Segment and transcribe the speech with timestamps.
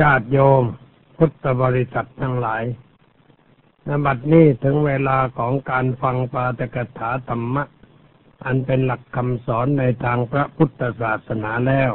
[0.00, 0.64] ญาติโยม
[1.16, 2.64] พุทธบริษัททั้งหลาย
[3.86, 7.64] นบัดนี้ถึงเวลาของการฟังปาตกถาธรรมะ
[8.44, 11.92] อันเป็นหลักคำสอนในทางพระพุทธศาสนาแล้ว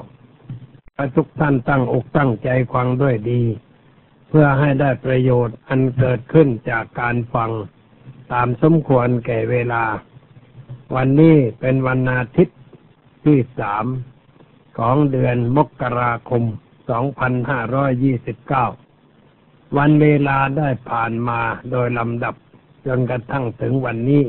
[1.15, 3.43] ทุกท่านตั้งอกตั้งใจฟังด้วยดี
[4.27, 7.51] เพื่อให้ได้ประโยชน์อันเกิดขึ้นจากการฟัง
[8.33, 9.83] ตามสมควรแก่เวลา
[10.95, 12.59] วันนี้เป็นวันอาทิตย์
[13.25, 13.85] ที่สาม
[14.77, 16.43] ของเดือนมกราคม
[16.89, 21.39] 2529 วันเวลาได้ผ่านมา
[21.71, 22.35] โดยลำดับ
[22.85, 24.23] จนกระทั่งถึงวันนี้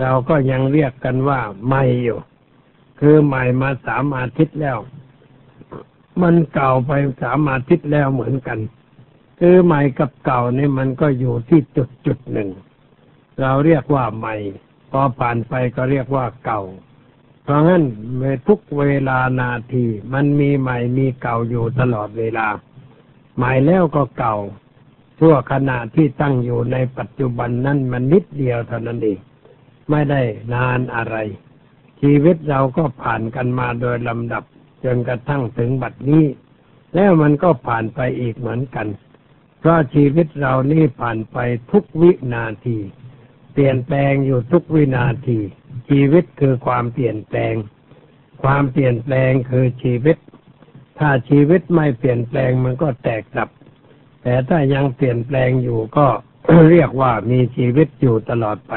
[0.00, 2.18] เราก็ยังเรียกกันว่าใหม่อยู่
[3.00, 4.78] คือใหม่มาสามอาทิตย์แล้ว
[6.22, 8.58] มันเก่าไปสามอาทิตย์แล้วเหมือนกัน
[9.40, 12.48] คือใหม่กับเก่านี่มันก็อยู่ที่จุดจุดหนึ่ง
[13.40, 14.34] เราเรียกว่าใหม่
[14.90, 16.60] พอผ่านไปก็เรียกว่าเก่า
[17.44, 17.82] เพราะงั้น
[18.48, 22.46] ทุกเวลานาที มันมีใหม่มีเก่าอยู่ตลอดเวลา
[23.36, 24.36] ใหม่แล้วก็เก่า
[25.18, 29.18] ชั่วขณะที่ตั้งอยู่ในปัจจุบันนั้นมันนิดเดียวเท่านั้นเอง
[29.90, 30.22] ไม่ได้
[30.54, 31.16] นานอะไร
[32.00, 34.44] ชีวิตเราก็ผ่านกันมาโดยลำดับ
[34.84, 36.24] จนกระทั่งถึงบัดนี้
[36.94, 38.86] แล้วมันก็ผ่านไปอีกเหมือนกัน
[39.60, 41.38] เพราะชีวิตเรานี่ผ่านไป
[41.70, 42.78] ทุกวินาที
[43.52, 45.38] เปลี่ยนแปลงอยู่ทุกวินาที
[45.88, 47.54] ชีวิตคือความเปลี่ยนแปลง
[48.42, 50.16] ความเปลี่ยนแปลงคือชีวิต
[50.98, 53.48] ถ้าชีวิตไม่เปลี่ยนแปลงมันก็แตกดับ
[54.22, 56.06] แต่ถ้ายังเปลี่ยนแปลงอยู่ก็
[56.70, 58.74] เรียกว่ามีชีวิตอยู่ตลอดไป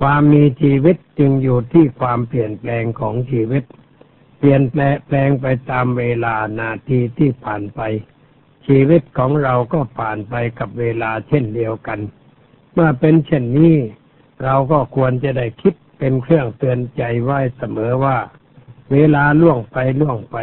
[0.00, 3.64] ความมีชีวิตจึงอยู่ที่ความเปลี่ยนแปลงของชีวิต
[4.38, 7.80] เปลี่ยนแปลงไปตามเวลานาทีที่ผ่านไป
[8.66, 11.98] ชีวิตของเราก็ผ่านไปกับเวลาเช่นเดียวกัน
[12.72, 13.76] เมื่อเป็นเช่นนี้
[14.44, 18.18] เราก็ควรจะได้คิด เป็นเครื่องเตือนใจไว้เสมอว่า
[18.92, 20.36] เวลาล่วงไปล่วงไป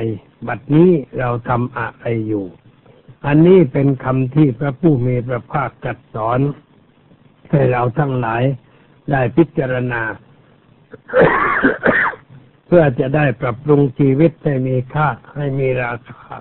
[0.47, 2.45] บัดนี้เราทำอะไรอยู่
[3.25, 6.39] อันนี้เป็นคำที่พระผู้มีพระภาคตรัสสอน
[7.49, 8.43] ให้เราทั้งหลาย
[9.11, 10.01] ได้พิจารณา
[12.67, 16.35] เพื่อจะได้ปรับปรุงชีวิตให้มีค่าให้มีราคา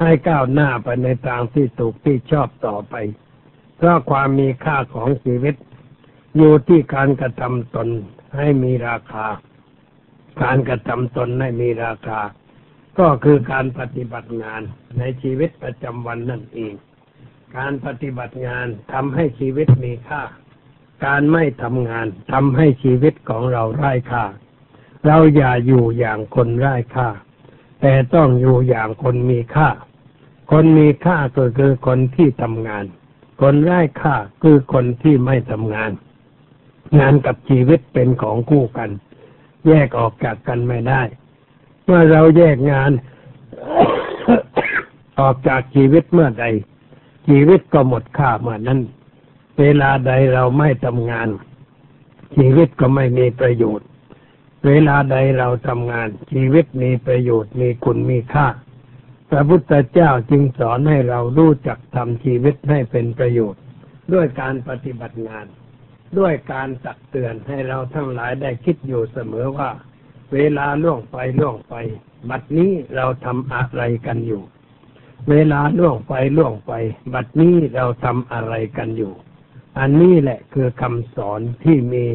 [0.00, 2.94] ให้ก้าวหน้าไปในทางที่ถูกที่ชอบต่อไป
[3.76, 5.54] เพราะความมีค่าของชีวิต
[6.36, 7.88] อยู่ที่การกระทำตน
[8.36, 9.26] ให้มีราคา
[10.42, 12.20] การกระทำตนให้มีราคา
[12.98, 14.60] ก็คือการปฏิบัติงาน
[14.98, 16.74] ในชีวิตประจำวันนั่นเอง
[17.56, 20.22] การปฏิบัติงานทำให้ชีวิตมีค่า
[21.06, 24.24] การไม่ทำงานทำให้ชีวิตของเราไร้ค่า
[25.06, 27.08] เราอย่าอยู่อย่างคนไร้ค่า
[27.80, 29.68] แต่ต้องอยู่อย่างคนมีค่า
[30.50, 32.84] คนมีค่าก็คือคนที่ทำงาน
[33.40, 35.90] คนไร้ค่าคือคนที่ไม่ทำงาน
[36.98, 38.90] งานกับชีวิตเป็นของคู่กัน
[39.68, 41.02] แยกออกจากกันไม่ได้
[41.84, 42.90] เมื่อเราแยกงาน
[45.20, 46.44] ออกจากชีวิตเมื่อใด
[47.28, 48.80] ชีวิตก็หมดค่าเมื่อนั้น
[49.58, 51.28] เวลาใดเราไม่ทำงาน
[52.36, 53.86] ชีวิตก็ไม่มีประโยชน์
[54.66, 58.48] เวลาใดเราทำงาน ชีวิตมีประโยชน์มีคุณมีค่า
[59.30, 63.62] พระพุทธเจ้าจึงสอนให้เรารู้จักทำชีวิตให้เป็นประโยชน์
[64.12, 65.46] ด้วยการปฏิบัติงาน
[66.18, 69.70] ด้วยการตักเตือนให้เราทั้งหลายได้คิดอยู่เสมอว่า
[70.34, 71.74] เวลาล่วงไปล่วงไป
[72.30, 74.42] บัดนี้เราทำอะไรกันอยู่
[75.30, 76.72] เวลาล่วงไปล่วงไป
[77.14, 79.12] บัดนี้เราทำอะไรกันอยู่
[79.78, 82.06] อันนี้แหละคือคำสอนที่มี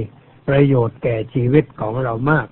[0.47, 2.47] ประโยชน์แก่ชีวิตของเรามาก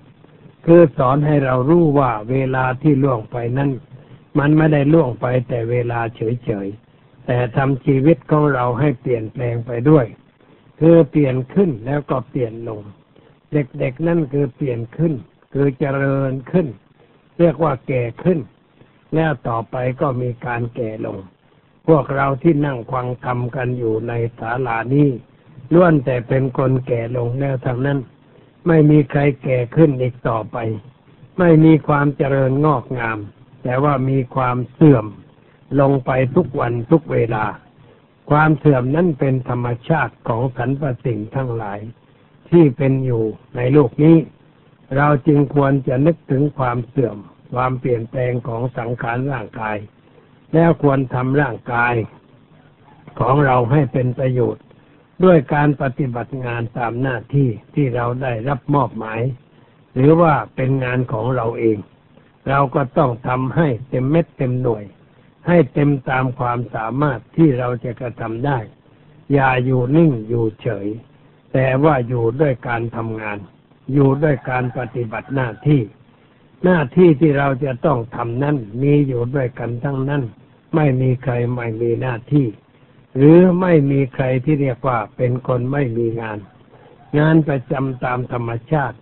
[0.66, 3.70] คือสอนให้เรารู้ว่าเวลาที่ล่วงไปนั้น
[4.38, 10.06] มันไม่ได้ล่วงไปแต่เวลาเฉยๆแต่ทำชีวิตของเราให้เปลี่ยนแปลงไปด้วย
[10.78, 12.80] คือเปลี่ยนขึ้นแล้วก็เปลี่ยนลง
[13.52, 15.12] เด็กๆนั่นคือเปลี่ยนขึ้น
[15.52, 16.66] คือเจริญขึ้น
[17.38, 18.38] เรียกว่าแก่ขึ้น
[19.14, 21.18] แล้วต่อไปก็มีการแก่ลง
[21.88, 25.08] พวกเราที่นั่งฟังธรรมกันอยู่ในศาลานี้
[25.74, 27.98] ล้วนแต่เป็นคนแก่ลงแล้วทั้งนั้น
[28.66, 30.56] ไม่มีใครแก่ขึ้นอีกต่อไป
[31.38, 33.18] ไม่มีความเจริญงอกงาม
[33.62, 35.06] แต่ว่ามีความเสื่อม
[35.80, 37.44] ลงไปทุกวันทุกเวลา
[38.30, 41.80] ความเสื่อมนั้นเป็นธรรมชาติของสรรพสิ่งทั้งหลาย
[42.50, 43.24] ที่เป็นอยู่
[43.56, 44.16] ในโลกนี้
[44.96, 47.16] เราจึงควรจะนึกถึงความเสื่อม
[47.54, 49.76] ความเปลี่ยนแปลงของสังขารร่างกาย
[50.54, 51.94] แล้วควรทำร่างกาย
[53.20, 54.64] ของเราให้เป็นประโยชน์
[55.24, 59.20] ด้วยการปฏิบัติงานตามหน้าที่ที่เราได้รับมอบหมาย
[59.94, 61.78] หรือว่าเป็นงานของเราเอง
[62.48, 64.84] เราก็ต้องทำให้เต็มเม็ดเต็มหน่วย
[65.48, 68.58] ให้เต็มตามความสามารถที่เราจะกระทำได้
[69.32, 70.88] อย่าอยู่นิ่งอยู่เฉย
[71.52, 73.38] แต่ว่าอยู่ด้วยการทำงาน
[73.92, 75.82] อยู่ด้วยการปฏิบัติหน้าที่
[76.64, 80.22] หน้าที่ที่เราจะต้องทำนั้นมีอยู่ด้วยกันทั้งนั้น
[80.74, 82.46] ไม่มีใครไม่มีหน้าที่
[83.16, 86.38] หรือไม่มีใครที่เรียกว่าเป็นคนไม่มีงาน
[87.18, 88.96] งานประจำตามธรรมชาติ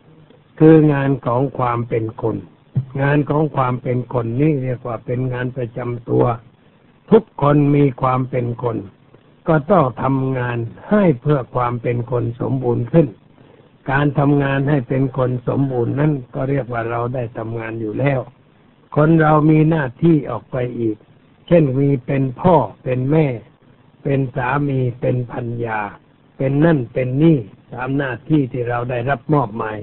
[0.58, 2.36] คืองานของความเป็นคน
[3.00, 6.24] งานของความเป็นคนนี่เรียกว่าเป็นงานประจำตัว
[7.10, 8.76] ทุกคนมีความเป็นคน
[9.48, 10.58] ก็ต้องทำงาน
[10.90, 13.06] ให้เพื่อความเป็นคนสมบูรณ์ขึ้น
[13.90, 18.20] การทำงานให้เป็นคนสมบูรณ์นั่นก็เรียกว่าเราได้ทำงานอยู่แล้ว
[18.96, 20.96] คนเรามีหน้าที่ออกไปอีก
[21.46, 23.26] เช่นมีเป็นพ่อเป็นแม่
[24.02, 25.80] เป็นสามีเป็นพัญญา
[26.36, 27.38] เป็นนั่นเป็นนี่
[27.72, 29.78] ตามหน้าที่ที่เราได้รับมอบหมาย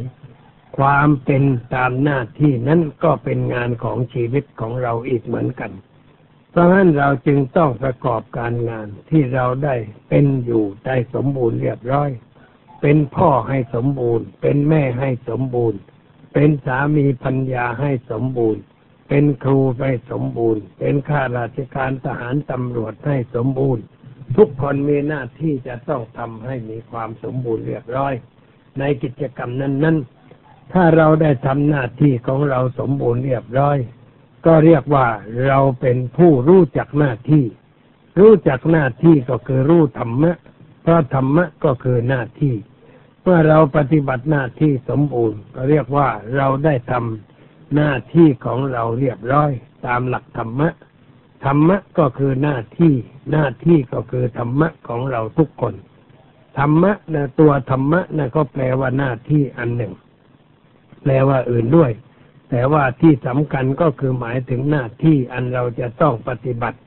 [0.78, 1.44] ความเป็น
[1.76, 5.72] ตามหน้าที่นั้นก็เป็นงานของชีวิตของเราอีกเหมือนกัน
[6.52, 9.76] เพราะฉะนั้นเราจึงต้องประกอบการงานที่เราได้
[10.10, 12.10] เป็นอยู่ได้สมบูรณ์เรียบร้อย
[12.82, 15.80] เป็นพ่อให้สมบูรณ์ เป็นแม่ให้สมบูรณ์
[16.34, 18.62] เป็นสามีพัญญาให้สมบูรณ์
[19.10, 23.84] เป็นครูให้สมบูรณ์ เป็นข้าราชการทหารตำรวจให้สมบูรณ์
[24.38, 28.14] ทุกคนมีหน้าที่จะต้องทำให้มีความสมบูรณ์เรียบร้อย
[28.80, 30.23] ในกิจกรรมนั้น ๆ
[30.72, 33.78] ถ้าเราได้ทำหน้าที่ของเราสมบูรณ์เรียบร้อย
[34.46, 35.08] ก็เรียกว่า
[35.48, 37.46] เราเป็นผู้รู้จักหน้าที่
[38.20, 40.32] รู้จักหน้าที่ก็คือรู้ธรรมะ
[40.82, 42.56] เพราะธรรมะก็คือหน้าที่
[43.22, 49.52] เมื่อเราปฏิบัติหน้าที่สมบูรณ์ ก็เรียกว่าเราได้ทำหน้าที่ของเราเรียบร้อย
[49.86, 50.70] ตามหลักธรรมะ
[51.46, 52.94] ธรรมะก็คือหน้าที่
[53.32, 55.74] หน้าที่ก็คือธรรมะของเราทุกคน
[56.58, 59.94] ธรรมะนะตัวธรรมะนะก็แปลว่าหน้าที่อันหนึ่ง
[61.04, 61.92] แปลว่าอื่นด้วย
[62.50, 66.80] แต่ว่าที่สำคัญก็คือหมายถึงหน้าที่อันเราจะต้องปฏิบัติ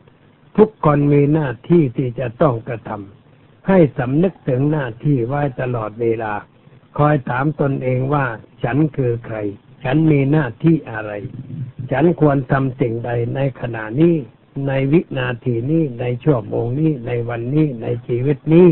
[0.56, 6.32] ทุกคนมีหน้าที่ที่จะต้องกระทำให้สำนึกถึงหน้าที่ไว้ตลอดเวลา
[6.98, 8.26] คอยถามตนเองว่า
[8.64, 9.36] ฉันคือใคร
[9.84, 11.12] ฉันมีหน้าที่อะไร
[11.90, 14.14] ฉันควรทำสิ่งใดในขณะนี้
[14.68, 18.68] ในวินาทีนี้ในชั่วโมงนี้ในวันนี้ในชีวิตนี้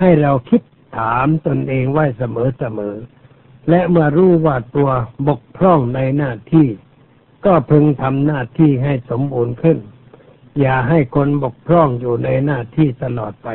[0.00, 0.62] ให้เราคิด
[0.98, 2.96] ถามตนเองไว้เสมอเสมอ
[3.70, 4.90] และเมื่อรู้ว่าตัว
[5.28, 6.68] บกพร่องในหน้าที่
[7.46, 9.78] ก็พึงทำหน้าที่ให้สมบูรณ์ขึ้น
[10.60, 13.48] อย่าให้คนบกพร่องอยู่ในหน้าที่ตลอดไป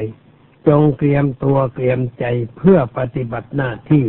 [0.67, 2.25] จงเตรียมตัวเตรียมใจ
[2.57, 4.05] เพื่อปฏิบัติหน้าที่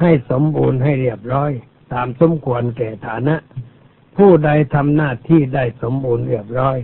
[0.00, 1.50] ให้สมบูรณ์ให้เรียบร้อย
[1.92, 3.36] ตามสมควรแก่ฐานะ
[4.16, 6.78] ผู้ใดทำหน้าที่ได้สมบูรณ์เรียบร้อย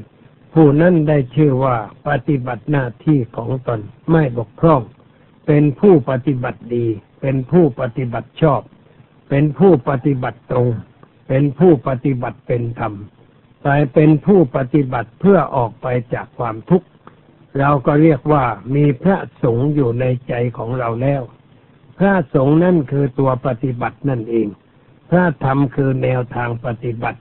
[0.54, 1.76] ผู้นั้นได้ชื่อว่า
[2.08, 4.82] ปฏิบัติหน้าที่ของตนไม่บกพร่อง
[5.46, 6.86] เป็นผู้ปฏิบัติดี
[7.20, 8.60] เป็นผู้ปฏิบัติชอบ
[9.28, 10.68] เป็นผู้ปฏิบัติตรง
[11.28, 12.94] เป็นผู้ปฏิบัติเป็นธรรม
[13.62, 16.88] แต่เป็นผู้ปฏิบัติเพื่อออกไปจากความทุกข์
[17.58, 18.44] เราก็เรียกว่า
[18.74, 21.22] มีพระสงฆ์อยู่ในใจของเราแล้ว
[21.98, 24.48] พระสงฆ์นั่นคือตัวปฏิบัตินั่นเอง
[25.10, 27.18] พระธรรมคือแนวทางปฏิบัติ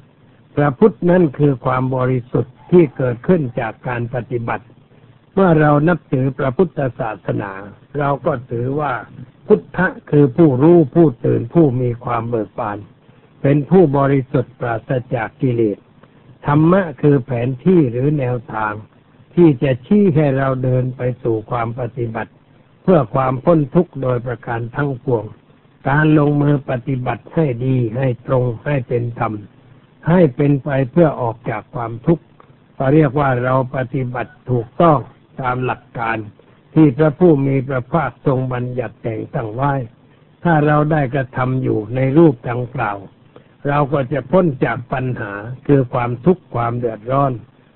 [0.55, 4.65] พระพุทธนั่นคือความบริสุทธิ์ที่เกิดขึ้นจากการปฏิบัติ
[5.33, 7.51] เมื่อเรานับถือพระพุทธศาสนา
[7.99, 8.93] เราก็ถือว่า
[9.47, 12.77] พุทธะคือผู้รู้ผู้ตื่นผู้มีความเบิกบาน
[13.41, 15.77] เป็นผู้บริสุทธิ์ปราศจากกิเลส
[16.45, 18.73] ธรรมะคือแผนที่หรือแนวทาง
[19.35, 22.31] ที่จะชี้ให้เราเดินไปสู่ความปฏิบัติ
[22.83, 25.25] เพื่อความพ้นทุกข์โดยประการทั้งปวง
[25.89, 29.33] การลงมือปฏิบัติให้ดีให้ตรงให้เป็นธรรม
[30.09, 32.23] ให้เป็นไปเพื่อออกจากความทุกข์
[32.77, 34.99] ก็เรียกว่าเราปฏิบัติถูกต้อง
[35.41, 36.17] ตามหลักการ
[36.79, 39.73] ที่พระผู้มีพระภาคทรงบัญญัติแต่งตั้งไว้
[40.43, 42.97] ถ้าเราได้กระทำอยู่ในรูปดังกล่าว
[43.67, 45.33] เราก็จะพ้นจากปัญหา
[45.67, 47.31] คือความทุกข์ความเดือดร้อน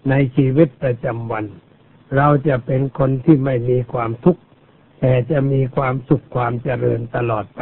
[0.10, 1.46] ในชีวิตประจำวัน
[2.18, 4.42] เราจะเป็นคนที่ไม่มีความทุกข์
[5.00, 7.62] แต่จะมีความสุขความเจริญตลอดไป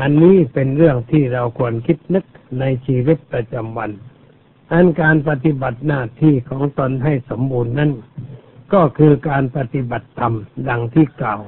[0.00, 2.24] อันนี้เป็นเรื่องที่เราควรคิดนึก
[2.60, 3.90] ในชีวิตประจำวัน
[4.72, 7.90] อันการปฏิบัติหน้าที่ของตนให้สมบูรณ์นั้น
[8.72, 10.34] ก็คือการปฏิบัติธรรม
[10.68, 11.40] ดังที่กล่าว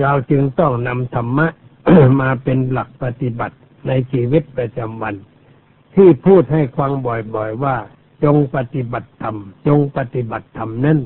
[0.00, 1.46] เราจึงต้องนำธรรมะ
[2.20, 3.56] มาเป็นหลักปฏิบัติ
[3.86, 5.14] ในชีวิตประจำวัน
[5.94, 7.76] ที่พูดให้ฟังบ่อยๆว่า
[8.24, 10.98] จงปฏิบัติธรรม จงปฏิบัติธรรมนั้น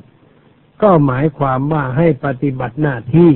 [0.82, 3.32] ก็หมายความว่าให้ปฏิบัติหน้าที่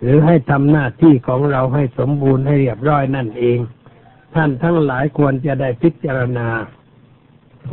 [0.00, 3.58] หรือให้ทำหน้าที่ของเราให้สมบูรณ์ให้เรียบร้อยนั่นเอง
[4.34, 6.48] ท่านทั้งหลายควรจะได้พิจารณา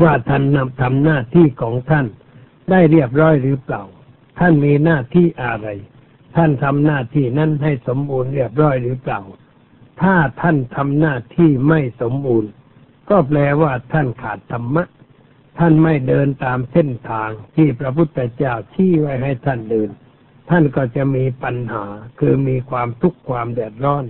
[0.03, 2.05] ว่าท่านนำทำหน้าที่ของท่าน
[2.71, 3.83] ได้เรียบร้อยหรือเปล่า
[4.39, 5.67] ท่านมีหน้าที่อะไร
[6.35, 9.21] ท่านทำหน้าที่นั้นให้สมบูรณ์เรียบร้อยหรือเปล่า
[10.01, 12.51] ถ้าท่านทำหน้าที่ไม่สมบูรณ์
[13.09, 14.83] ก็แปลว่าท่านขาดธรรมะ
[15.59, 19.89] ท่านไม่เดินตามเส้นทางที่พระพุทธเจ้าชี้ไว้ให้ท่านเดิน
[20.49, 21.85] ท่านก็จะมีปัญหา
[22.19, 24.05] คือมีความทุกข์ความเดือดร้อน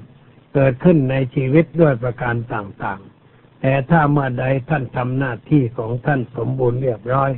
[0.53, 7.31] เกิดขึ้นในชีวิตด้วยประการต่างๆ แต่ถ้าเมื่อใดท่านทำหน้าที่ของท่านสมบูรณ์เรียบร้อย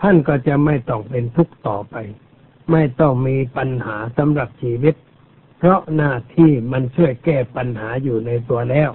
[0.00, 1.96] ท่านก็จะไม่ต้องเป็นทุกข์ต่อไป
[2.72, 4.94] ไม่ต้องมีปัญหาสำหรับชีวิต
[5.58, 8.90] เพราะหน้าที่มันช่วยแก้ปัญหาอยู่ในตัวแล้ว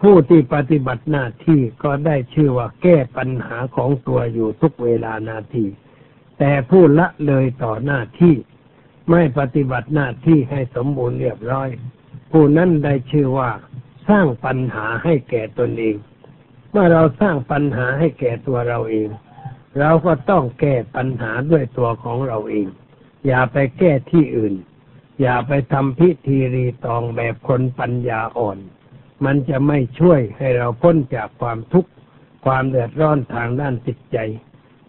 [0.00, 5.66] ผู้ที่ปฏิบัติหน้าที่ก็ได้ชื่อว่าแก้ปัญหาของตัวอยู่ทุกเวลานาที
[6.38, 8.34] แต่ผู้ละเลยต่อหน้าที่
[9.10, 11.68] ไม่ปฏิบัติหน้าที่ให้สมบูรณ์เรียบร้อย
[12.30, 13.50] ผู้นั้นได้ชื่อว่า
[14.08, 15.96] สร้างปัญหาให้แก่ตนเอง
[16.70, 19.08] เมื่อเราสร้างปัญหาให้แก่ตัวเราเอง
[19.78, 22.68] เราก็ต้องแก้ปัญหาด้วยตัวของเราเอง
[23.26, 24.54] อย่าไปแก้ที่อื่น
[25.20, 28.58] อย่าไปทำพิธีรีตองแบบคนปัญญาอ่อน
[29.24, 31.90] มันจะไม่ช่วยให้เราพ้นจากความทุกข์
[32.44, 34.18] ความเดือดร้อนทางด้านจิตใจ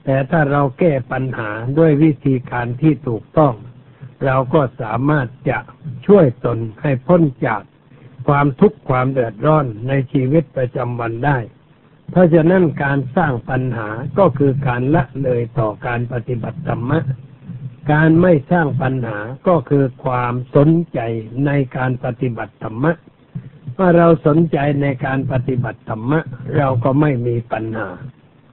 [0.04, 3.54] แต่ถ้าเราแก้ปัญหาด้วยวิธีการที่ถูกต้อง
[4.26, 5.60] เราก็สามารถจะ
[6.08, 7.62] ช่วยตนให้พ้นจาก
[8.28, 11.38] ความทุกข์ความเดือดร้อนในชีวิตประจำวันได้
[12.12, 17.00] เพราะฉะนั้นการสร้างปัญหาก็คือการละเลยต่อการปฏิบัติธรรมะ
[17.92, 21.00] การไม่สร้างปัญหาก็คือความสนใจ
[21.46, 22.92] ในการปฏิบัติธรรมะ
[23.76, 26.20] เมื่อเราสนใจในการปฏิบัติธรรมะ
[26.58, 27.88] เราก็ไม่มีปัญหา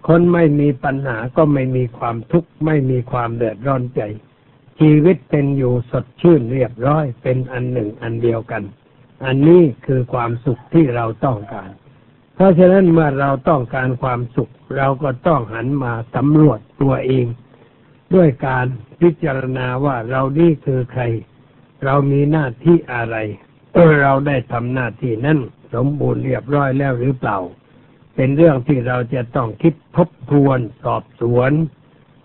[0.08, 4.02] คนไม่มีปัญหาก็ไม่มีความทุกข์ไม่มีความเดือดร้อนใจ
[4.78, 8.62] ชีวิตเป็นอยู่สดชื่นเรียบร้อยเป็นอันหนึ่งอันเดียวกัน
[9.24, 11.70] อันนี้คือความสุขที่เราต้องการ
[12.42, 17.26] ราะฉะนั้นเมื่อเราต้องการความสุข เราก็ต้องหันมาสำรวจตัวเอง
[18.14, 18.66] ด้วยการ
[19.00, 21.02] พิจารณาว่าเรานี่คือใคร
[21.84, 23.16] เรามีหน้าที่อะไร
[24.02, 25.38] เราได้ทำหน้าที่นั้น
[25.74, 27.38] สมบูรณ์เรียบร้อยแล้วหรือเปล่า
[28.14, 31.50] เป็นเรื่องที่เราจะต้องคิดทบทวนสอบสวน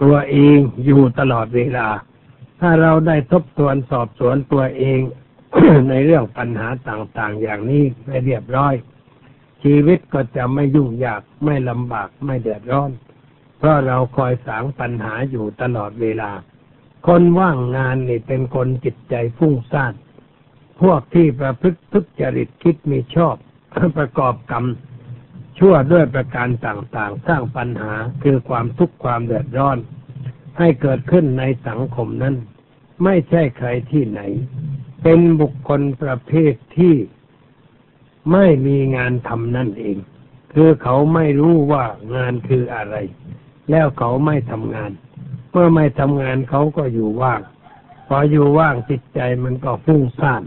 [0.04, 1.88] ตัวเองอยู่ตลอดเวลา
[2.62, 5.00] ถ้าเราได้ทบทวนสอบสวนตัวเอง
[5.90, 8.74] ในเรื่องปัญหาต่างๆ อย่างนี้ไม่เรียบร้อย
[9.64, 12.92] ชีวิตก็จะไม่ยุ่งยากไม่ลำบากไม่เดือดร้อน
[13.58, 16.32] เพราะเราคอยสางปัญหาอยู่ตลอดเวลา
[17.08, 19.94] คนว่างงานนี่เป็นคนจิตใจฟุ้งซ่าน
[20.82, 23.36] พวกที่ประพฤติทุจริตคิดมีชอบ
[23.98, 24.66] ประกอบกรรม
[25.58, 29.78] ชั่วด้วยประการต่างๆ สร้างปัญหาคือความทุกข์ความเดือดร้อน
[30.58, 32.36] ให้เกิดขึ้นในสังคมนั้น
[33.04, 34.22] ไม่ใช่ใครที่ไหน
[35.04, 36.94] เป็นบุคคลประเภทที่
[38.32, 39.98] ไม่มีงานทำนั่นเอง
[40.54, 42.96] คือเขาไม่รู้ว่างานคืออะไร
[43.72, 44.92] แล้วเขาไม่ทำงาน
[45.52, 47.42] เมื่อไม่ทำงานเขาก็อยู่ว่าง
[48.08, 50.44] พออยู่ว่างจิตใจมันก็ฟุ้งซ่าน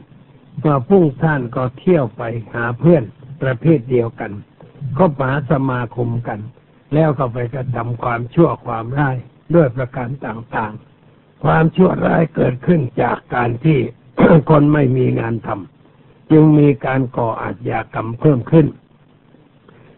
[0.58, 2.22] เมื่อฟุ้งซ่านก็เที่ยวไป
[2.54, 3.04] หาเพื่อน
[3.42, 4.32] ประเภทเดียวกัน
[4.98, 6.40] ก็หาสมาคมกัน
[6.94, 9.16] แล้วก็ไปกระทำความชั่วความร้าย
[9.54, 13.78] ด้วยประการต่างๆ ความชั่วร้ายเกิดขึ้นจากการที่
[14.50, 15.79] คนไม่มีงานทำ
[16.30, 18.66] จึงมีการก่ออาชญากรรมเพิ่มขึ้น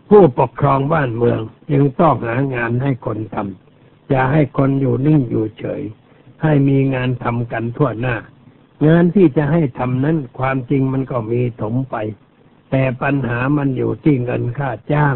[0.09, 5.83] ผู้ปกครองบ้านเมืองจึงต้องหางานให้คนทำอย่าให้คนอยู่นิ่งอยู่เฉย
[6.43, 8.17] ให้มีงานทำกันทั่วหน้า
[8.87, 11.97] งานที่จะให้ทำนั้นความจริงมันก็มีถมไป
[12.71, 15.15] แต่ปัญหามันอยู่ที่เงินค่าจ้าง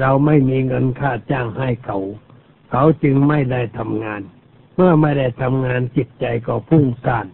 [0.00, 1.98] เราไม่มีเงินค่าจ้างให้เขา
[2.70, 4.22] เขาจึงไม่ได้ทำงาน
[4.74, 7.26] เมื่อไม่ได้ทำงานจิตใจก็พุ่งซ่าน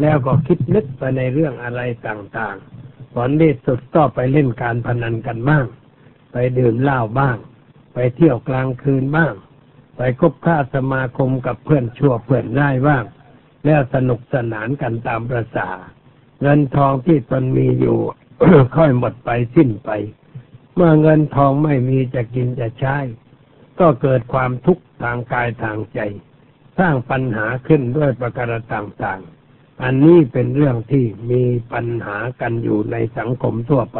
[0.00, 5.64] แล้วก็คิดนึกไปในเรื่องอะไรต่างๆผลที่สุดก็ไปเล่นการพนันกันบ้าง
[6.32, 7.36] ไปดื่มเหล้าบ้าง
[7.94, 9.34] ไปเที่ยวกลางคืนบ้าง
[9.96, 13.04] ไปคบค้าสมาคมกับเพื่อนชั่วเพื่อนร้ายบ้าง
[13.64, 15.68] แล้วสนุกสนานกันตามประษา
[16.42, 17.98] เงินทองที่ตนมีอยู่
[18.76, 19.90] ค่อยหมดไปสิ้นไป
[20.74, 22.96] เมื่อเงินทองไม่มีจะกินจะใช้
[23.80, 26.00] ก็เกิดความทุกข์ทางกายทางใจ
[26.78, 29.35] สร้างปัญหาขึ้นด้วยประการต่างๆ
[29.82, 31.42] อันนี้เป็นเรื่องที่มี
[31.72, 33.98] ปัญหากันอยู่ในสังคมทั่วไป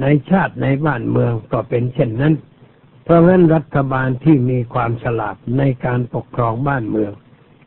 [0.00, 2.34] ในชาติในบ้านเมืองก็เป็นเช่นนั้น
[3.04, 7.12] เพราะงั้นรัฐบาลที่มีความฉลาดในการปกครองบ้านเมือง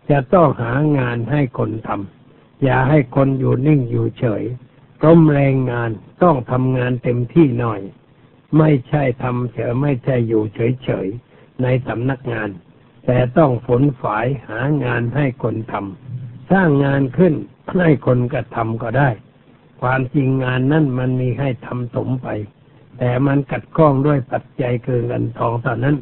[0.09, 4.43] จะต้องหางานให้คนทำอย่าให้คนอยู่นิ่งอยู่เฉย
[5.01, 5.89] กรมแรงงาน
[6.23, 7.81] ต้องทำงานเต็มที่หน่อย
[8.57, 12.49] ไม่ใช่ทำเฉยไม่ใช่อยู่เฉยๆในสำนักงาน
[13.05, 16.22] แต่ต้องฝนฝายหางานให้คนทำ
[16.53, 17.33] สร้างงานขึ้น
[17.81, 19.09] ให้คนกระทำก็ได้
[19.81, 22.27] ความจริงงานนั่นมันมีให้ทำสมไป
[22.97, 25.95] แต่มันกัดข้องด้วยปัจจัยคือเงินทองเท่านั้น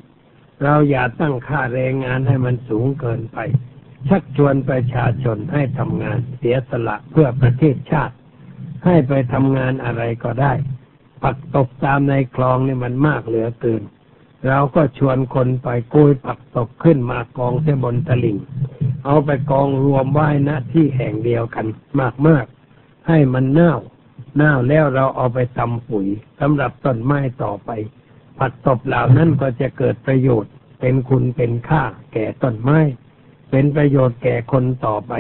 [0.64, 3.38] เราอย่าตั้งค่าแรงงานให้มันสูงเกินไป
[4.10, 8.16] ชักชวนประชาชนให้ทำงานเสียสละเพื่อประเทศชาติ
[8.86, 10.54] ให้ไปทำงานอะไรก็ได้
[11.24, 13.84] ปักตกตามในคลองนี่มันมากเหลือเกิน
[14.48, 18.38] เราก็ชวนคนไปกุยผักตกขึ้นมากองเสียบนตลิ่ง
[19.06, 21.66] เอาไปกองรวมไว้ณที่แห่งเดียวกัน
[22.28, 23.76] มากๆ ให้มันเน่า
[24.36, 26.08] เน่าแล้วเราเอาไปทำปุ๋ย
[26.40, 27.70] สำหรับต้นไม้ต่อไป
[28.40, 31.84] ผักตบเหล่านั้นก็จะเกิดประโยชน์ เป็นคุณเป็นค่า
[32.14, 32.80] แก่ต้นไม้
[33.50, 35.14] เป็นประโยชน์แก่คนต่อไป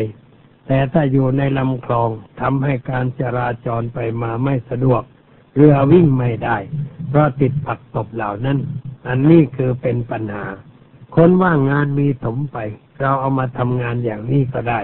[0.67, 2.09] แต่ถ้าอยู่ในลำคลอง
[2.41, 5.03] ทำให้การจราจรไปมาไม่สะดวก
[5.55, 6.57] เรือวิ่งไม่ได้
[7.09, 8.57] เพราะติดผักตบเหล่านั้น
[9.07, 10.45] อันนี้คือเป็นปัญหา
[11.15, 12.57] คนว่างงานมีถมไป
[12.99, 14.79] เราเอามาทำงานอย่างนี้ก็ได้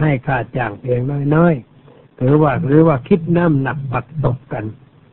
[0.00, 1.00] ให้ค่าจ้างเพียง
[1.34, 4.64] น้อยๆหรือว่าหรือว่าคิดน้ำหนักปักตบกัน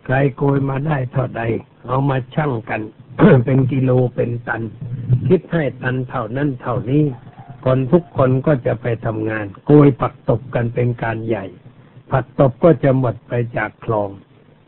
[0.06, 1.42] ใครโกยมาได้เท่าใด
[1.88, 2.82] เอามาชั่งกัน
[3.46, 4.62] เป็นกิโลเป็นตัน
[5.28, 7.04] คิดให้ตันเท่านั้นเท่านี้
[7.66, 11.46] คนทุกคนก็จะไปทำงาน โกยปักตบกันเป็นการใหญ่
[12.12, 14.10] ผักตบก็จะหมดไปจากคลอง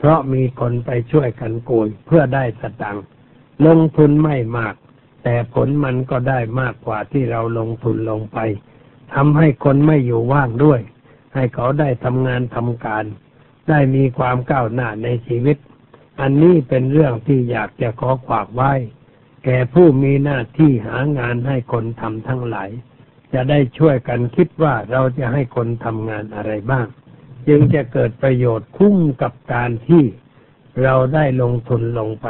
[0.05, 3.05] ราะมีคนไปช่วยกันโกยเพื่อได้สตังค์
[3.65, 4.75] ลงทุนไม่มาก
[5.23, 8.37] แต่ผลมันก็ได้มากกว่าที่เราลงทุนลงไป
[9.13, 10.81] ทำให้คนไม่อยู่ว่างด้วย
[11.33, 13.05] ให้เขาได้ทำงานทำการ
[13.69, 15.57] ได้มีความก้าวหน้าในชีวิต
[16.21, 18.73] อันนี้เป็นเรื่องที่อยากจะขอขวากไว้
[19.45, 22.69] แก่ผู้มีหน้าที่หางานให้คนทำทั้งหลาย
[23.33, 26.87] จะได้ช่วยกันคิดว่าเราจะให้คนทำงานอะไรบ้าง
[27.47, 30.03] จึงจะเกิดประโยชน์คุ้มกับการที่
[30.83, 32.27] เราได้ลงทุนลงไป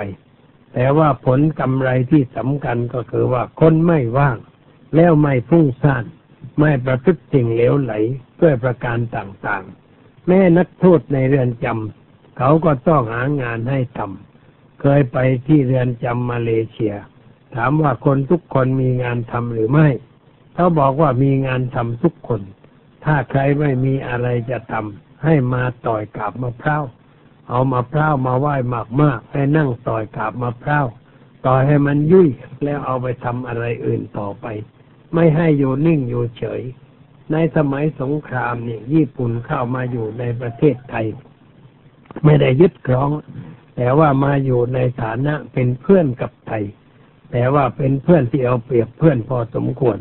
[0.73, 4.37] แต่ว่าผลกำไรที่สำคัญก็คือว่าคนไม่ว่าง
[4.95, 6.05] แล้วไม่ฟุ้งซ่าน
[6.59, 7.93] ไม่ประพฤติสิ่งเหลวไหล
[8.41, 15.17] ด้วยประการต่างๆ แม่นักโทษในเรือนจำเขาก็ต้องหางานให้ทำเคยไป
[15.47, 16.95] ที่เรือนจำมาเลเซีย
[17.55, 19.87] ถามว่าคนทุกคนมีงานทำหรือไม่
[20.53, 22.41] เขาบอกว่ามีงานทำทุกคน
[23.05, 26.83] ถ้าใครไม่มีอะไรจะทำ ให้มาต่อยกาบมะพร้าว
[27.49, 30.85] เอามะพร้าวมาไหว้มากมากๆไปนั่งต่อยกาบมะพร้าว
[31.45, 32.27] ต่อยให้มันยุ่ย
[32.63, 34.45] แล้วเอาไปทำอะไรอื่นต่อไป
[35.13, 36.61] ไม่ให้อยู่นิ่งอยู่เฉย
[37.31, 41.05] ในสมัยสงครามเนี่ยญี่ปุ่นเข้ามาอยู่ในประเทศไทย
[42.25, 43.09] ไม่ได้ยึดครอง
[43.75, 46.63] แต่ว่ามาอยู่ในฐานะเป็นเพื่อนกับไทย
[47.31, 49.97] แต่ว่าเป็นเพื่อนที่เอาเปรียบเพื่อนพอสมควร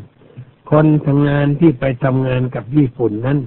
[0.71, 3.39] คนทำงานที่ไปทำงานกับญี่ปุ่นนั้น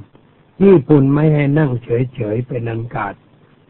[0.63, 3.13] ญี่ปุ่นไม่ให้นั่งเฉยๆเป็นอันขาด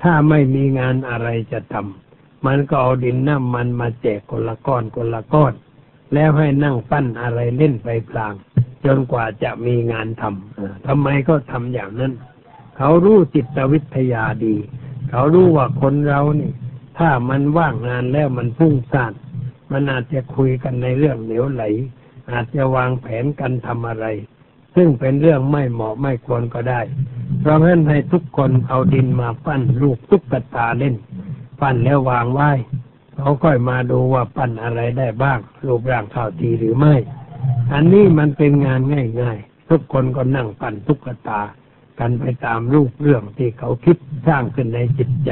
[0.04, 5.54] ถ้าไม่มีงานอะไรจะทำมันก็เอาดินน้ำมันมาแจกคนละก้อนคนละก้อน
[6.14, 8.34] แล้วให้นั่งปั้นอะไรเล่นไปพลาง
[8.86, 12.14] จนกว่าจะมีงานทำทำไมก็ทำอย่างนั้น
[12.78, 14.56] เขารู้จิตวิทยาดี
[15.10, 16.52] เขารู้ว่าคนเรานี่
[16.98, 19.14] ถ้ามันว่างงานแล้วมันพุ่งซ่าน
[19.72, 21.64] มันอาจจะคุยกันในเรื่องเหลวไหล
[22.32, 24.06] อาจจะวางแผนกันทำอะไร
[24.80, 26.82] ซึ่งเป็นเรื่องไม่เหมาะไม่ควรก็ได้
[27.40, 30.96] เพราะงั้นให้ทุกคนเอาดินมาปั้นลูกตุ๊กตาเล่น
[31.62, 32.52] ปั้นแล้ววางไว้
[33.16, 36.96] เขาค่อยมาดูว่าปั้นอะไรได้บ้าง รูปร่างเข้าทีหรือไม่
[37.74, 38.82] อันนี้มันเป็นงาน
[39.22, 41.42] ง่ายๆ ทุกคนก็นั่งปั้นตุ๊กตา
[42.00, 45.32] กันไปตามรูปเรื่องที่เขาคิดสร้างขึ้นในจิตใจ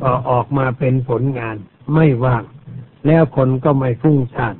[0.00, 1.56] พอออกมาเป็นผลงาน
[1.94, 2.42] ไม่ว่าง
[3.06, 4.54] แล้วคนก็ไม่ฟุ้งซ่าน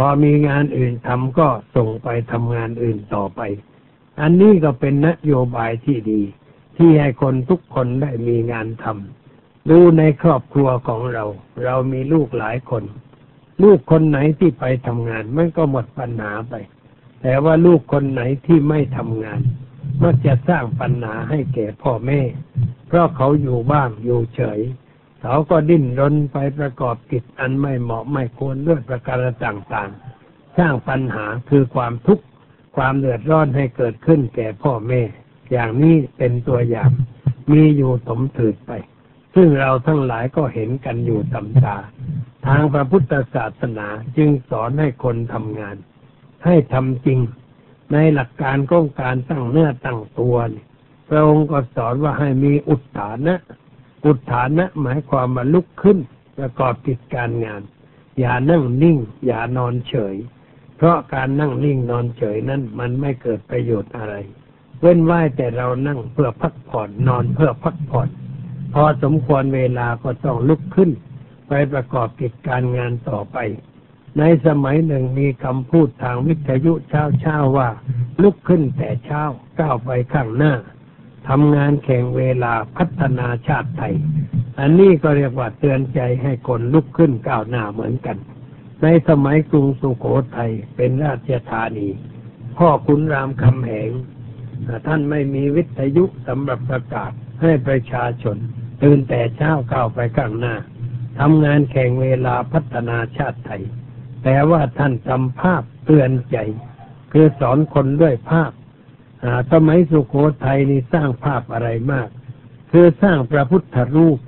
[0.00, 3.40] พอมีงานอื่นทำก็ส่งไปทำงานอื่นต่อไป
[4.20, 6.22] อันนี้ก็เป็นนโยบายที่ดี
[6.76, 11.24] ที่ให้คนทุกคนได้มีงานทำดูในครอบครัวของเรา
[11.64, 12.84] เรามีลูกหลายคน
[13.62, 16.54] ลูกคนไหนที่ไปทำงานมันก็หมดปัญหาไป
[17.22, 19.40] แต่ว่าลูกคนไหนที่ไม่ทำงาน
[20.02, 22.20] มักจะสร้างปัญหาให้แก่พ่อแม่
[22.88, 24.60] เพราะเขาอยู่บ้างอยู่เฉย
[25.22, 32.24] เขาก็ดิ้นรนไปประกอบกิจอันไม่เหมาะไม่ควรด้วยประการต่างๆ สร้างปัญหาคือความทุกข์
[32.76, 35.02] ความเดือดร้อนให้เกิดขึ้นแก่พ่อแม่
[35.52, 36.90] อย่างนี้เป็นตัวอย่าง
[37.52, 38.72] มีอยู่สมถืดไป
[39.34, 41.76] ซึ่งเราทั้งหลายก็เห็นกันอยู่ตำตา
[42.46, 45.76] ทางพระพุทธศาสนาจึงสอนให้คนทำงาน
[46.44, 47.18] ให้ทำจริง
[47.92, 50.64] ในหลักการของการตั้งเนื้อตั้งตัวนี่
[51.08, 53.36] พระองค์ก็สอนว่าให้มีอุทธานะ
[54.04, 55.98] อุทธานะ หมายความว่าลุกขึ้น
[56.38, 57.62] ประกอบกิจการงาน
[58.18, 60.16] อย่านั่งนิ่ง อย่านอนเฉย
[60.76, 64.14] เพราะการนั่งนิ่งนอนเฉยนั้นมันไม่เกิดประโยชน์อะไร
[64.80, 68.08] เว้นไว้แต่เรานั่งเพื่อพักผ่อนนอนเพื่อพักผ่อน
[68.74, 70.90] พอสมควรเวลาก็ต้องลุกขึ้น
[71.48, 73.36] ไปประกอบกิจการงานต่อไป
[74.18, 77.68] ในสมัยหนึ่งมีคำพูดทางวิทยุเช้าเช้าว่า
[78.22, 79.22] ลุกขึ้นแต่เช้า
[79.58, 80.54] ก้าวไปข้างหน้า
[81.28, 83.94] ทำงานแข่งเวลาพัฒนาชาติไทย
[84.60, 88.16] อันนี้ก็เรียกว่าเตือนใจให้คนลุกขึ้นก้าวหน้าเหมือนกัน
[88.82, 91.88] ในสมัยกรุงสุโขทัยเป็นราชธานี
[92.58, 93.90] พ่อขุนรามคำแหง
[94.86, 97.10] ท่านไม่มีวิทยุสำหรับประกาศ
[97.42, 98.36] ให้ประชาชน
[98.82, 100.54] ตื่นแต่เช้าก้าวไปข้างหน้า
[101.20, 103.62] ทำงานแข่งเวลาพัฒนาชาติไทย
[104.24, 106.36] แต่ว่าท่านทำภาพเตือนใจ
[107.12, 108.52] คือสอนคนด้วยภาพ
[109.52, 112.08] สมัยสุโขทัยนี่สร้างภาพอะไรมาก
[112.72, 114.18] คือสร้างพระพุทธรูป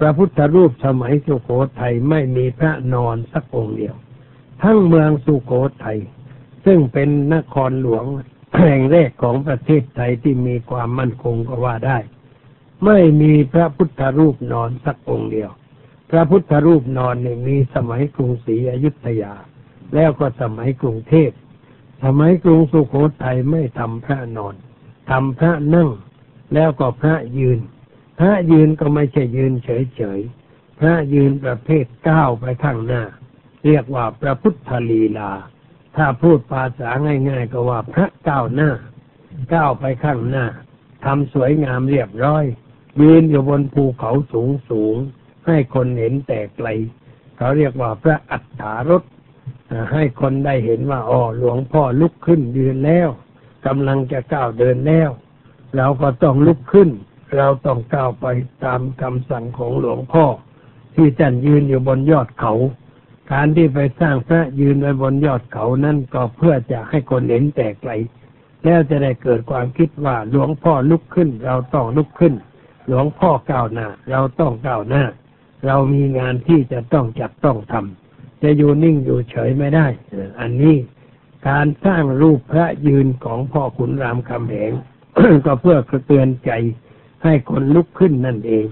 [0.00, 1.50] พระพุทธรูปสมัยสุโข
[1.80, 3.94] ทัยไม่มีพระนอนสักองค์เดียว
[4.62, 5.52] ทั้งเมืองสุโข
[5.84, 5.98] ทัย
[6.64, 8.04] ซึ่งเป็นนครหลวง
[8.58, 11.98] แห่งแรกของประเทศไทยที่มีความมั่นคงก็ว่าได้
[12.84, 15.50] ไม่มีพระพุทธรูปนอนสักองค์เดียว
[16.10, 19.34] พระพุทธรูปนอนเนี่ยมีสมัยกรุงศรีอยุธยา
[19.94, 21.30] แล้วก็สมัยกรุงเทพ
[22.02, 24.54] สมัยกรุงสุโขทัยไม่ทำพระนอน
[25.10, 25.88] ทำพระนั่ง
[26.54, 27.58] แล้วก็พระยืน
[28.18, 33.02] พระยืนก็ไม่ใช่ยืนเฉยๆ พระยืนประเภทก้าวไปข้างหน้า
[33.64, 35.32] เรียกว่าพระพุทธลีลา
[35.96, 36.90] ถ้าพูดภาษา
[37.28, 38.70] ง่าย ๆ ก็ว่าพระก้าวหน้า
[39.54, 40.46] ก้าวไปข้างหน้า
[41.04, 42.44] ทำสวยงามเรียบร้อย
[43.02, 44.96] ยืนอยู่บนภูเขาสูงสูง
[45.46, 46.68] ให้คนเห็นแต่ไกล
[47.36, 49.02] เขาเรียกว่าพระอัฏฐารถ
[49.92, 53.08] ให้คนได้เห็นว่าอ๋อหลวงพ่อลุกขึ้นยืนแล้ว
[53.66, 55.10] กำลังจะก้าวเดินแล้ว
[55.76, 56.88] เราก็ต้องลุกขึ้น
[57.36, 58.26] เราต้องก้าวไป
[58.64, 60.24] ตามคำสั่งของหลวงพ่อ
[60.94, 62.52] ที่จันยืนอยู่บนยอดเขา
[63.32, 67.92] การที่ไปสร้างพระยืนไว้บนยอดเขานั่นก็เพื่อจะให้คนเห็นแต่ไกล
[68.64, 72.34] แล้วจะได้เกิดความคิดว่าหลวงพ่อลุกขึ้น เราต้องลุกขึ้น
[72.88, 75.04] หลวงพ่อก้าวหน้า เราต้องก้าวหน้า
[75.66, 78.01] เรามีงานที่จะต้องจัดต้องทำ
[78.42, 79.86] จะอยู่นิ่งอยู่เฉยไม่ได้
[80.40, 80.76] อันนี้
[81.48, 84.72] การสร้างรูปพระยืนของพ่อขุนรามคำแหง
[85.46, 86.50] ก็เพื่อเตือนใจ
[87.24, 88.66] ให้คนลุกขึ้นนั่นเอง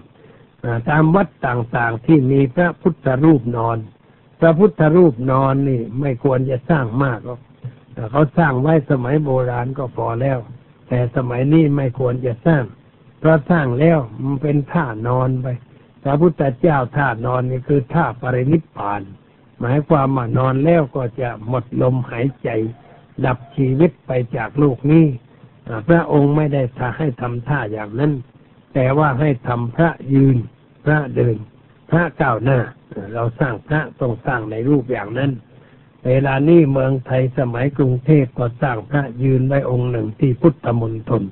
[0.88, 3.78] ตามวัดต่างๆที่มีพระพุทธรูปนอน
[4.40, 7.40] พระพุทธรูปนอนนี่ ไม่ควรจะสร้างมากหรอก
[8.10, 10.38] เขาสร้างไว้สมัยโบราณก็พอแล้ว
[10.88, 12.64] แต่สมัยนี้ไม่ควรจะสร้าง
[13.18, 15.46] เพราะสร้างแล้วมันเป็นท่านอนไป
[16.02, 19.02] พระพุทธเจ้าท่านอนนี่คือท่าปรินิพพาน
[19.60, 22.48] หมายความว่านอนแล้วก็จะหมดลมหายใจ
[23.24, 25.06] ดับชีวิตไปจากโลกนี้
[25.88, 28.12] พระองค์ไม่ได้ทาให้ทำท่าอย่างนั้น
[28.74, 30.36] แต่ว่าให้ทำพระยืน
[30.84, 31.36] พระเดิน
[31.90, 32.58] พระก้าวหน้า
[33.14, 35.30] เราสร้างพระต้องสร้างในรูปอย่างนั้น
[36.06, 41.22] เวลานี้เมืองไทยสมัยกรุงเทพก็สร้างพระยืนไว้องค์หนึ่งที่พุทธมณฑล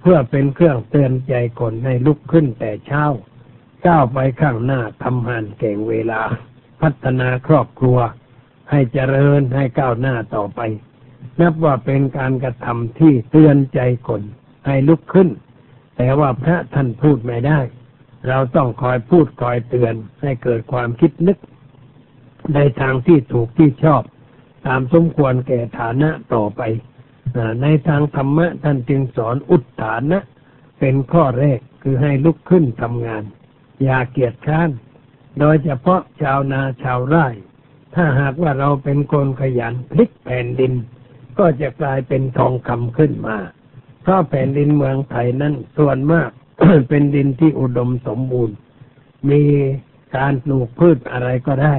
[0.00, 3.04] เพื่อเป็นเครื่องเตือนใจคนให้ลุกขึ้นแต่เช้า
[3.86, 6.22] ก้าวไปข้างหน้าทำหันเก่งเวลา
[6.82, 7.98] พัฒนาครอบครัว
[8.70, 10.60] ให้เจริญให้ก้าวหน้าต่อไป
[11.40, 14.22] นับว่าเป็นการกระทำที่เตือนใจคน
[14.66, 15.28] ให้ลุกขึ้น
[15.96, 17.60] แต่ว่าพระท่านพูดไม่ได้
[18.28, 21.38] เราต้องคอยพูดคอยเตือนให้เกิดความคิดนึก
[22.54, 24.02] ในทางที่ถูกที่ชอบ
[24.66, 26.62] ตามสมควรแก่ฐานะต่อไป
[27.62, 30.18] ในทางธรรมะท่านจึงสอนอุทฐานะ
[30.80, 33.22] เป็นข้อแรกคือให้ลุกขึ้นทำงาน
[33.82, 34.70] อย่าเกียจคร้าน
[35.40, 37.26] โดยเฉพาะชาวนาชาวไร่
[37.94, 40.72] ถ้าหากว่าเราเป็นคนขยันพลิกแผ่นดิน
[41.38, 43.36] ก็จะกลายเป็นทองคำขึ้นมา
[44.02, 46.30] เพราะแผ่นดินเมืองไทยนั้นส่วนมาก
[46.88, 48.56] เป็นดินที่อุดมสมบูรณ์
[49.30, 49.42] มี
[50.16, 51.76] การปลูกพืชอะไรก็ได้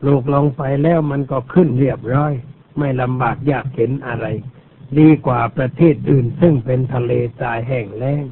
[0.00, 2.32] ปลูกลงไปแล้วมันก็ขึ้นเรียบร้อย
[2.78, 4.26] ไม่ลำบากยากเข็นอะไร
[4.98, 8.24] ดีกว่าประเทศอื่นซึ่งเป็นทะเลทรายแห้งแล้ง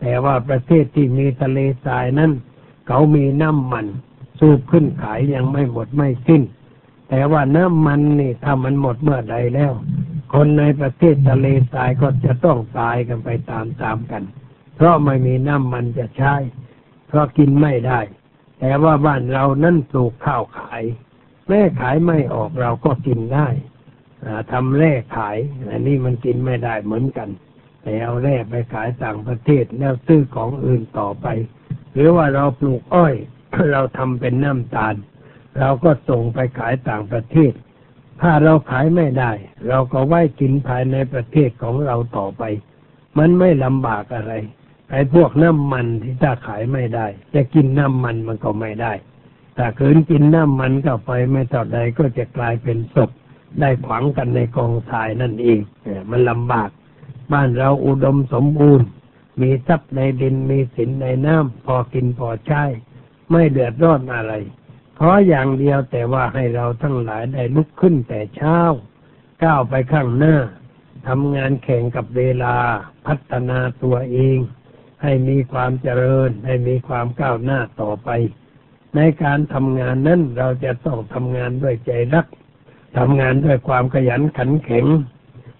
[0.00, 2.32] แต่ว่าประเทศที่มีทะเลทรายนั้น
[2.86, 3.86] เขามีน้ำมัน
[4.38, 6.42] สูบขึ้นขายยังไม่หมดไม่สิ้น
[7.08, 9.72] แต่ว่าน้ำมันนี่ถ้ามันหมดเมื่อใดแล้ว
[10.32, 14.22] คนในประเทศทะเลทรายก็จะต้องตายกันไปตามๆกัน
[14.76, 16.34] เพราะไม่มีน้ำมันจะใช้
[17.08, 18.00] เพราะกินไม่ได้
[18.60, 20.82] แต่ว่าบ้านเรานั่นปลูกข้าวขาย
[21.48, 23.48] แม่ขายไม่ออกเราก็กินได้
[24.52, 25.36] ทำแร่ขาย
[25.70, 27.28] อันนี้มันกินไม่ได้เหมือนกัน
[27.82, 31.26] แต่เอาแร่ไปขายต่างประเทศแล้วซื้อของอื่นต่อไป
[31.94, 33.14] หรือว่าเราปลูกอ้อย
[33.72, 34.94] เราทำเป็นน้ำตาล
[35.58, 37.52] เราก็ส่งไปขายต่างประเทศ
[38.22, 39.32] ถ้าเราขายไม่ได้
[39.68, 42.42] เราก็ไว้กินภายในประเทศของเราต่อไป
[43.18, 44.32] มันไม่ลำบากอะไร
[44.90, 48.92] ไอ้พวกน้ำมันที่ถ้าขายไม่ได้ จะกินน้ำมันมันก็ไม่ได้
[49.56, 53.10] ถ้าคืนกินน้ำมันก็ไปไม่ต่อใดก็จะกลายเป็นศพ
[53.60, 55.58] ได้ขวางกันในกองทรายนั่นเอง
[56.10, 56.70] มันลำบาก
[57.32, 58.86] บ้านเราอุดมสมบูรณ์
[59.40, 62.62] มีทรัพย์ในดินมีสินในน้ำพอกินพอใช้
[63.30, 64.32] ไม่เดือดร้อนอะไร
[64.94, 68.58] เพราะอย่างเดียวแต่ว่าให้เราทั้งหลายได้ลุกขึ้นแต่เช้า
[69.44, 70.36] ก้าวไปข้างหน้า
[71.08, 72.54] ทำงานแข่งกับเวลา
[73.06, 74.38] พัฒนาตัวเอง
[75.02, 78.10] ให้มีความเจริญ ให้มีความก้าวหน้าต่อไป
[78.96, 82.26] ในการทำงานนั้นเราจะต้องทำงานด้วยใจรัก
[82.98, 84.86] ทำงานด้วยความขยันขันแข็ง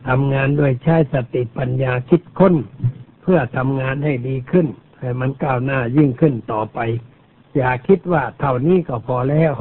[0.08, 2.54] ทำงานด้วยใช้สติปัญญาคิดค้น
[3.22, 4.66] เพื่อทำงานให้ดีขึ้น
[5.00, 6.78] ให้มันก้าวหน้ายิ่งขึ้นต่อไป
[7.58, 9.52] อย่าคิดว่าเท่านี้ก็พอแล้ว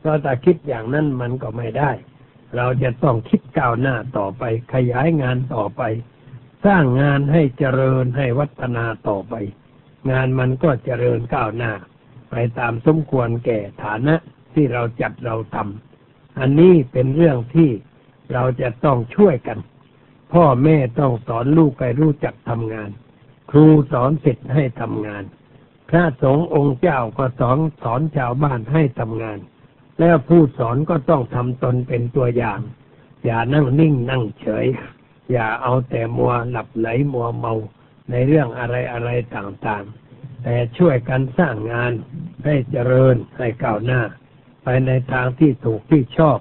[0.00, 1.90] เพราะถ้าคิดอย่างนั้นมันก็ไม่ได้
[2.56, 4.42] เราจะต้องคิดก้าวหน้าต่อไป
[4.74, 5.82] ขยายงานต่อไป
[6.64, 9.34] สร้างงานให้เจริญให้วัฒนาต่อไป
[10.10, 11.72] งานมันก็เจริญก้าวหน้า
[12.30, 14.14] ไปตามสมควรแก่ฐานะ
[14.54, 17.70] ที่เราจัดเราทำอันนี้เป็นเรื่องที่
[18.32, 19.58] เราจะต้องช่วยกัน
[20.32, 22.90] พ่อแม่ต้องสอนลูกให้รู้จักทำงาน
[23.50, 25.24] ครูสอนศิษย์ให้ทำงาน
[25.90, 29.38] พระสงฆ์องค์เจ้าก็สอนสอนชาวบ้านให้ทำงาน
[30.00, 32.60] แล้วผู้สอนก็ต้องทำตนเป็นตัวอย่าง
[33.24, 34.66] อย่านั่งนิ่งนั่งเฉย
[35.32, 37.54] อย่าเอาแต่มัวหลับไหลมัวเมา
[38.10, 41.92] ในเรื่องอะไรอะไรต่างๆ แต่ช่วยกันสร้างงาน
[42.44, 44.00] ให้เจริญให้ก้าวหน้า
[44.62, 46.38] ไปในทางที่ถูกที่ชอบ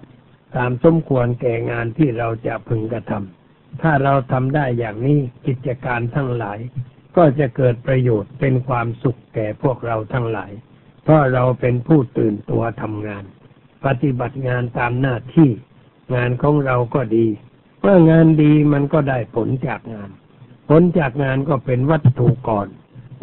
[0.56, 6.60] ตามสมควรแก่งานที่เราจะพึงกระทำถ้าเราทำได้อย่างนี้กิจการทั้งหลาย
[7.18, 10.52] ก็จะเกิดประโยชน์เป็นความสุขแก่พวกเราทั้งหลาย
[11.04, 13.24] เพราะเราเป็นผู้ตื่นตัวทำงาน
[13.86, 15.50] ปฏิบัติงานตามหน้าที่
[16.16, 17.28] งานของเราก็ดี
[17.82, 20.10] เมื่องานดีมันก็ได้ผลจากงาน
[20.70, 22.68] ผลจากงานก็เป็นวัตถุก่อน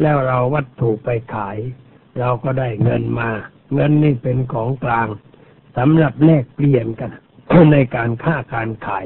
[0.01, 1.57] แล้วเราวัตถุไปขาย
[2.19, 3.29] เราก็ได้เงินมา
[3.73, 5.07] เงินนี่เป็นของกลาง
[5.77, 7.11] สำหรับแลกเปลี่ยนกัน
[7.71, 9.05] ในการค้าการขาย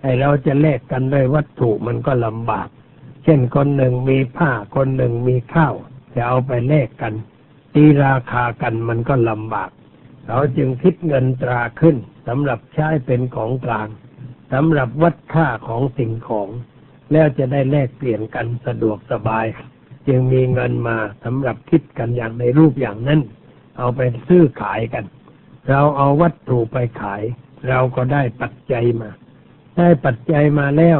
[0.00, 2.68] ไอเราจะแลกกันด้วยวัตถุมันก็ลำบาก
[3.30, 5.74] ช่นคนหนึ่งมีผ้าคนหนึ่งมีข้าว
[6.14, 7.14] จะเอาไปแลกกัน
[7.74, 9.70] ตีราคากันมันก็ลำบาก
[10.26, 11.96] เราจึงคิดเงินตราขึ้น
[12.28, 13.88] สำหรับใช้เป็นของกลาง
[14.52, 16.48] สำหรับวัดค่าของสิ่งของ
[17.12, 19.46] แล้วจะได้แลกเปลี่ยนกันสะดวกสบาย
[20.08, 23.20] จึงมีเงินมาสำหรับคิดกันอย่างในรูปอย่างนั้น
[23.78, 25.04] เอาไปซื้อขายกัน
[25.68, 27.22] เราเอาวัตถุไปขาย
[27.68, 29.10] เราก็ได้ปัจจัยมา
[29.78, 30.98] ได้ปัจจัยมาแล้ว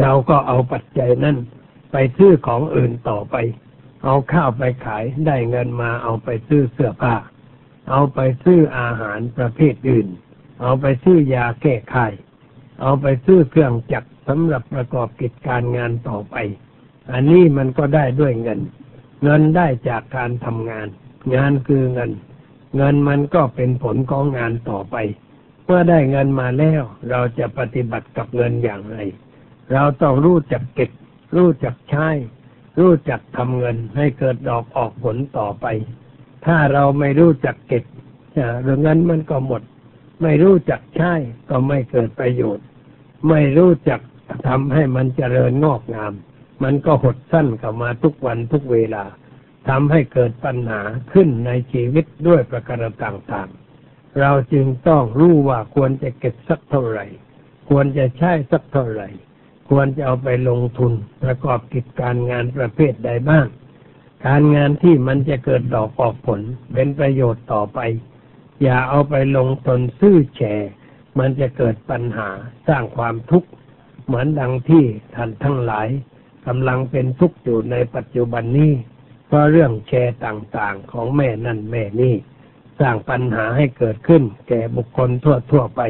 [0.00, 1.36] เราก็เอาปัจจัยนั้น
[1.92, 3.36] ไปซื้อของอื่นต่อไป
[4.04, 7.14] เอาข้าวไปขายได้เงินมาเอาไปซื้อเสื้อผ้า
[7.90, 10.06] เอาไปซื้ออาหารประเภทอื่น
[10.62, 11.96] เอาไปซื้อยาแก้ไข
[12.80, 16.36] เอาไปซื้อเครื่องจักรสำหรับประกอบกิจการงานต่อไป
[17.12, 18.60] อันนี้มันก็ได้ด้วยเงิน
[19.24, 20.88] เงินได้จากการทำงาน
[21.34, 22.10] งานคือเงิน
[22.76, 24.96] เงินมันก็เป็นผลของงานต่อไป
[25.64, 28.98] เมื่อได้เงินมาแล้ว เราจะปฏิบัติกับเงินอย่างไร
[29.72, 30.90] เราต้องรู้จักเก็บ
[31.36, 32.08] รู้จักใช้
[32.80, 35.66] รู้จักทำเงินให้เกิดดอกออกผลต่อไป
[36.46, 37.84] ถ้าเราไม่รู้จักเก็บ
[38.62, 39.62] เรื่องเงินมันก็หมด
[40.22, 41.12] ไม่รู้จักใช้
[41.48, 42.66] ก็ไม่เกิดประโยชน์
[43.28, 44.00] ไม่รู้จัก
[44.48, 46.12] ทำให้มันเจริญงอกงาม
[46.62, 49.04] มันก็หดสั้นเข้ามาทุกวันทุกเวลา
[49.68, 50.80] ทำให้เกิดปัญหา
[51.12, 57.06] ขึ้นในชีวิตด้วยประการต่างๆ เราจึงต้องรู้ว่าควรจะเก็บสักเท่าไหร่
[57.68, 59.08] ควรจะใช้สักเท่าไหร่
[59.68, 63.46] ควรจะเอาไปลงทุนประกอบกิจการงานประเภทใดบ้าง
[64.26, 66.40] การงานที่มันจะเกิดดอกออกผล
[66.72, 67.78] เป็นประโยชน์ต่อไป
[68.62, 70.70] อย่าเอาไปลงทุนซื้อแชร์
[71.18, 72.28] มันจะเกิดปัญหา
[72.68, 73.48] สร้างความทุกข์
[74.06, 75.88] เหมือนดังที่ท่านทั้งหลาย
[76.46, 78.72] กำลังเป็นทุกข์อยู่ในปัจจุบันนี้
[79.26, 82.14] เพราะเรื่องแชร์ต่างๆของแม่นั่นแม่นี่
[82.80, 85.80] สร้างปัญหาให้เกิดขึ้น แก่บุคคลทั่วๆไป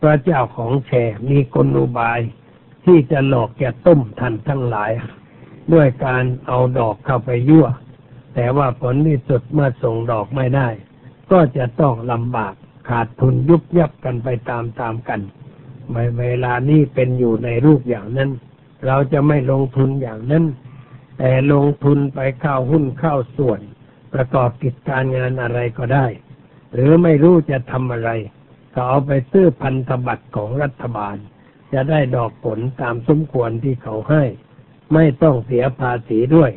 [0.00, 2.20] พระเจ้าของแชร์มีกลอุบาย
[2.90, 4.90] ที่จะหลอกแกต้มท่านทั้งหลาย
[5.72, 7.66] ด้วยการเอาดอกเข้าไปยั่ว
[8.34, 10.68] แต่ว่าผลที่สุดเมื่อส่งดอกไม่ได้
[11.32, 12.54] ก็จะต้องลำบาก
[12.88, 15.20] ขาดทุนยุบยับกันไปตามๆกัน
[15.92, 18.30] ในเวลานี้เป็นอยู่ในรูปอย่างนั้น
[18.86, 20.44] เราจะไม่ลงทุนอย่างนั้น
[21.18, 23.60] แต่ลงทุนไปเข้าหุ้นเข้าส่วน
[24.12, 26.06] ประกอบกิจการงานอะไรก็ได้
[26.72, 28.10] หรือไม่รู้จะทำอะไร
[28.74, 31.16] ก็เอาไปซื้อพันธบัตรของรัฐบาล
[31.72, 34.24] จะได้ดอกผลตามสมควรที่เขาให้
[34.94, 36.50] ไม่ต้องเสียภาษีด้วย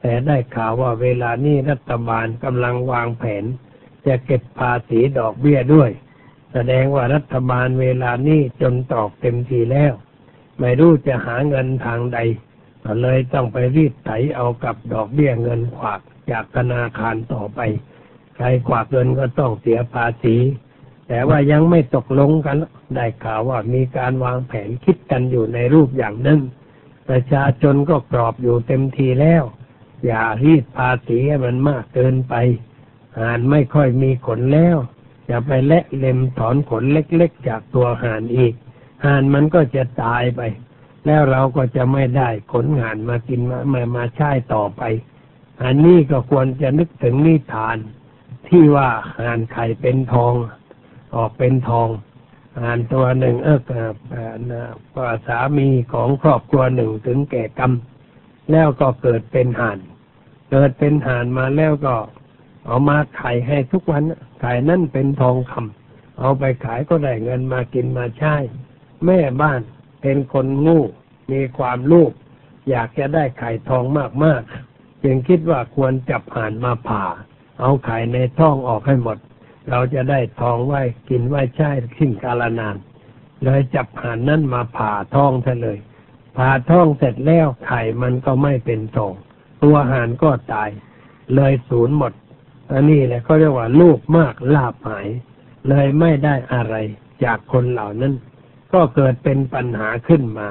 [0.00, 3.44] แต่ได้ข่าวว่าเวลานี้รัฐบาลกำลังวางแผน
[4.06, 5.90] จะเก็บภาษีดอกเบี้ยด้วย
[6.52, 9.92] แสดงว่ารัฐบาลเวลานี้จนตอกเต็มทีแล้ว
[10.60, 12.18] ไม่รู้จะหาเงินทางใด
[12.84, 17.60] ก็เลยต้องไปรีดไถเอากับดอกเบี้ยเงินขวากจากธนาคารต่อไป
[18.36, 20.36] ใครขวากเงินก็ต้องเสียภาษี
[21.08, 22.56] แต่ว่ายังไม่ตกลงกัน
[22.94, 26.40] ได้ข่าวว่ามีการวางแผนคิดกันอยู่ในรูปอย่างหนึ่ง
[27.08, 29.44] ประชาชนก็กรอบอยู่เต็มทีแล้ว
[30.06, 32.34] อย่ารีดภาษีให้มันมากเกินไป
[33.18, 34.76] หานไม่ค่อยมีขนแล้ว
[35.26, 38.54] อย่าไปและเล็มถอนขนเล็กๆจากตัวห่านอีก
[39.04, 40.40] ห่านมันก็จะตายไป
[41.06, 44.82] แล้วเราก็จะไม่ได้ขนห่านมากินมามามาใช้ต่อไป
[45.62, 47.76] อันนี้ก็ควรจะนึกถึงนิทาน
[48.48, 50.34] ที่ว่าห่านไข่เป็นทอง
[51.16, 51.88] ออกเป็นทอง
[52.62, 53.60] ห่านตัวหนึ่งเออ
[54.96, 57.72] ว่าสามีของครอบครัวหนึ่งถึงแก่กรรม
[58.52, 59.78] แล้วก็เกิดเป็นห่าน
[60.50, 61.94] เกิดเป็นห่านมาแล้วก็
[62.66, 64.02] เอามาขายให้ทุกวัน
[64.42, 68.34] ขายนั่นเป็นทองคำเอาไปขายก็ได้เงินมากินมาใช้
[69.04, 69.60] แม่บ้าน
[70.02, 70.78] เป็นคนงู
[71.32, 72.12] มีความลูก
[72.70, 73.84] อยากจะได้ไข่ทอง
[74.24, 77.04] มากๆจึงคิดว่าควรจับห่านมาผ่า
[77.60, 79.18] เอาไข่ในท้องออกให้หมด
[79.70, 82.76] เราจะได้ทองไว้กินไว้ใช้ขึ้นกาลนาน
[83.44, 85.78] เลยจับหานนั้นมาผ่าท้องซะเลย
[86.36, 89.14] ผ่าท้องเสร็จแล้วไข่มันก็ไม่เป็นทอง
[89.62, 90.70] ตัวหานก็ตาย
[91.34, 92.12] เลยสูญหมด
[92.72, 95.08] อันนี้แหละเขาเรียกว่าลูกมากลาบหาย
[95.68, 96.74] เลยไม่ได้อะไร
[97.24, 98.14] จากคนเหล่านั้น
[98.72, 100.48] ก็เกิดเป็นปัญหาขึ้นมา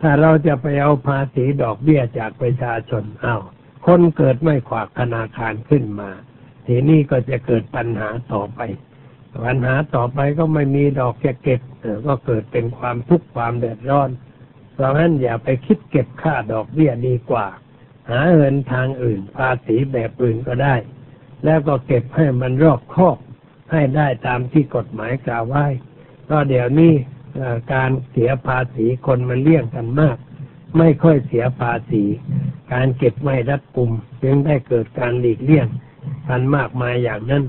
[0.00, 3.36] ถ้าเราจะไปเอาภาษีดอกเบี้ยจากประชาชนเอา้า
[3.86, 6.10] คนเกิดไม่ขวากธนาคารขึ้นมา
[6.68, 8.60] ทีนี้ก็จะเกิดปัญหาต่อไป
[9.46, 11.60] ปัญหาต่อไปก็ไม่มีดอกจะเก็บ
[12.06, 14.10] ก็เกิดเป็นความทุกข์ความเดือดร้อน
[14.74, 17.46] เพราะฉะนั้นอย่าไปคิดเก็บค่าดอกเบี้ยดีกว่า
[18.10, 20.74] หาเงินทางอื่น ภาษีแบบอื่นก็ได้
[21.44, 23.18] แล้วก็เก็บให้มันรอบคอบ
[23.72, 25.66] ให้ได้ตามที่กฎหมายกล่าวไว้
[26.30, 26.92] ก็เดี๋ยวนี้
[27.74, 30.16] การเสียภาษีคนมันเลี่ยงกันมาก
[30.78, 32.04] ไม่ค่อยเสียภาษี
[32.72, 33.90] การเก็บไม่รัดกุม
[34.22, 35.66] จึงได้เกิดการหลีกเลี่ยง
[36.28, 37.44] กันมากมายอย่างนั้น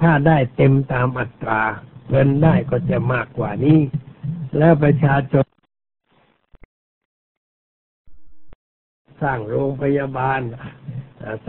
[0.00, 1.62] ถ้าได้เต็มตามอัตรา
[2.10, 3.78] เงินได้ก็จะมากกว่านี้
[4.58, 5.46] แล้วประชาชน
[9.22, 10.40] สร้างโรงพยาบาล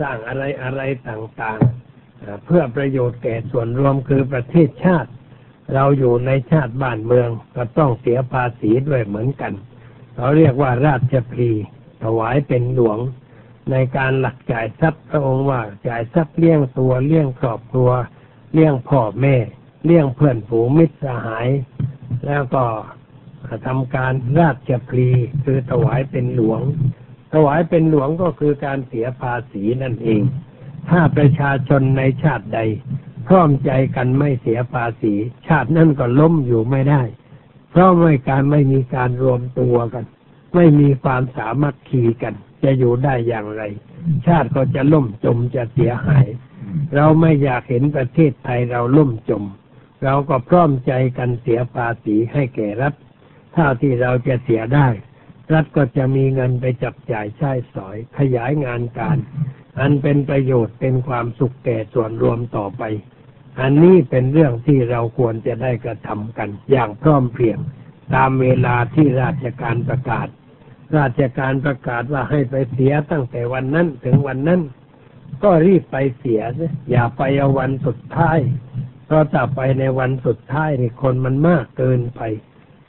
[0.00, 5.10] สร้างอะไรอะไรต่างๆ เพื่อประโยชน์แก่ส่วนรวมคือประเทศชาติ
[5.74, 9.52] เราอยู่ในชาติบ้านเมืองก็ต้องเสียภาษีด้วยเหมือนกัน
[10.14, 11.50] เขาเรียกว่าราชพลี
[12.02, 12.98] ถวายเป็นหลวง
[13.70, 17.90] ในการหลักจ่ายทรัพย์พระองค์ว่าจ่ายทรัพย์เลี้ยงตัวเลี้ยงครอบครัว
[18.52, 19.36] เลี้ยงพ่อแม่
[19.84, 21.48] เลี้ยงเพื่อนฝูงมิตรสหาย
[22.26, 22.64] แล้วก็
[23.66, 25.08] ทำการราชพลี
[25.44, 26.60] คือถวายเป็นหลวง
[27.32, 30.22] ถวายเป็นหลวงก็คือการเสียภาษีนั่นเอง
[30.88, 32.60] ถ้าประชาชนในชาติใด
[33.26, 35.14] พร้อมใจกันไม่เสียภาษี
[35.46, 37.02] ชาตินั่นก็ล้มอยู่ไม่ได้
[37.70, 40.04] เพราะไม่การไม่มีการรวมตัวกัน
[40.54, 43.62] ไม่มีความสามัคคีกัน จะอยู่ได้อย่างไร
[44.26, 46.26] ชาติก็จะล่มจมจะเสียหาย
[46.94, 49.44] เราไม่อยากเห็นประเทศไทยเราล่มจม
[50.04, 52.94] เราก็พร้อมใจกันเสียภาษีให้แก่รัฐ
[53.52, 54.88] เท่าที่เราจะเสียได้
[55.52, 59.18] รัฐก็จะมีเงินไปจับจ่ายใช้สอย ขยายงานการ
[59.80, 62.82] อันเป็นประโยชน์เป็นความสุขแก่ส่วนรวมต่อไป
[63.60, 67.58] อันนี้เป็นเรื่องที่เราควรจะได้กระทำกัน อย่างพร้อมเพรียง
[68.14, 70.28] ตามเวลาที่ราชการประกาศ
[70.96, 74.60] ราชการประกาศว่าให้ไปเสียตั้งแต่วันนั้นถึงวันนั้น
[75.44, 76.42] ก็รีบไปเสีย
[76.90, 78.38] อย่าไปเอาวันสุดท้าย
[79.06, 82.20] เพราะถ้าไปในวันสุดท้ายนี่คนมันมากเกินไป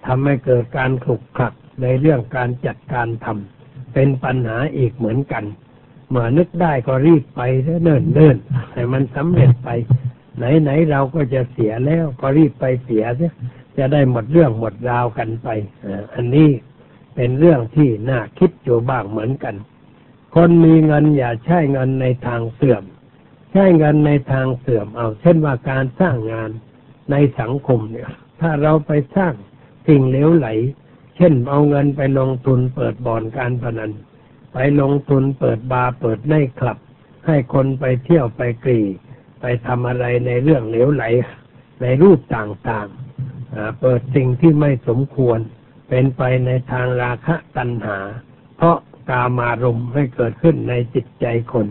[0.05, 5.43] ทำให้เกิดการขลุกขลักในเรื่องการจัดการทำเป็นปัญหาอีกเหมือนกัน
[6.09, 7.41] เมื่อนึกได้ก็รีบไป
[7.83, 8.37] เนิ่นเนิ่น
[8.73, 9.69] ให้มันสำเร็จไป
[10.37, 13.31] ไหนไหนเราก็จะเสียแล้วก็รีบไปเสียเสีย
[13.77, 15.47] จะได้หมดเรื่องหมดราวกันไป
[16.15, 16.49] อันนี้
[17.21, 19.55] เป็นเรื่องที่น่าคิดอยู่บ้างเหมือนกัน
[20.35, 22.83] คนมีเงินอย่าใช้เงินในทางเสื่อม
[23.51, 26.51] ใช้เงินในทางเสื่อมเอา เช่นว่าการสร้างงาน
[27.11, 28.09] ในสังคมเนี่ย
[28.41, 29.33] ถ้าเราไปสร้าง
[29.87, 30.47] สิ่งเลวไหล
[31.15, 33.91] เช่นเอาเงินไปลงทุนเปิดบ่อนการพนัน
[34.53, 36.77] ไปลงทุนเปิดบาร์เปิดไนท์คลับ
[37.25, 38.81] ให้คนไปเที่ยวไปกรี
[39.41, 41.03] ไปทำอะไรในเรื่องเหลวไหล
[41.81, 45.39] ในรูปต่างๆเปิดสิ่งที่ไม่สมควร
[45.89, 47.99] เป็นไปในทางราคะตัณหา
[48.55, 48.77] เพราะ
[49.09, 51.67] กามารมให้เกิดขึ้นในจิตใจคน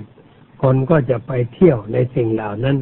[0.62, 2.76] คนก็จะไปเที่ยวในสิ่งเหล่านั้น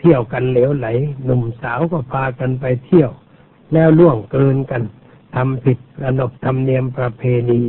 [0.00, 0.86] เที่ยวกันเหลวไหล
[1.24, 3.10] หนุ่มสาวก็พากันไปเที่ยว
[3.72, 4.82] แล้วล่วงเกินกัน
[5.34, 7.60] ทำผิดระนบธรรมเนียมประเพณี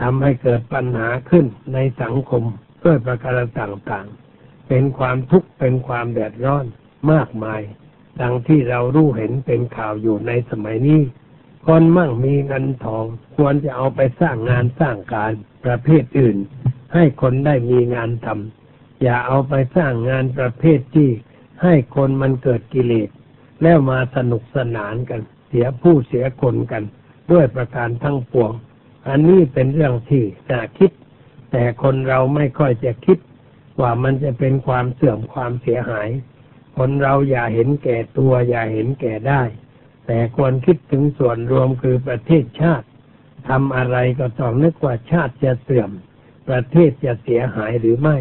[0.00, 2.42] ทำให้เกิดปัญหาขึ้นในสังคม
[2.84, 6.64] ด้วยประการต่างๆ เป็นความทุกข์เป็นความแดดร้อน
[7.12, 7.60] มากมาย
[8.20, 11.00] ดังที่เรารู้เห็นเป็นข่าวอยู่ในสมัยนี้
[11.66, 13.04] คนมั่งมีเงินทอง
[13.36, 15.32] ควรจะเอาไปสร้างงานสร้างการ
[15.64, 16.36] ประเภทอื่น
[16.94, 21.10] ให้คนได้มีงานทำอย่าเอาไปสร้างงานประเภทที่
[21.62, 23.08] ให้คนมันเกิดกิเลส
[23.62, 26.82] แล้วมาสนุกสนานกัน เสียผู้เสียคนกัน
[27.32, 28.52] ด้วยประการทั้งปวง
[29.08, 30.90] อันนี้เป็นเรื่องที่น่าคิด
[31.52, 33.18] แต่คนเราไม่ค่อยจะคิด
[33.80, 36.08] ว่ามันจะเป็นความเสื่อมความเสียหาย
[36.76, 39.42] คนเราอย่าเห็นแก่ตัวอย่าเห็นแก่ได้
[40.06, 42.86] แต่ควรคิดถึงส่วนรวมคือประเทศชาติ
[43.48, 45.90] ทำอะไรก็ต้องนึกว่าชาติจะเสื่อม
[46.48, 48.16] ประเทศจะเสียหายหรือไม่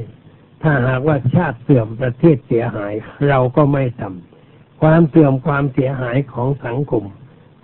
[0.64, 2.94] ถ้าหากว่าชาติเสื่อมประเทศเสียหาย
[3.30, 7.04] เราก็ไม่ทำความเสื่อมความเสียหายของสังคม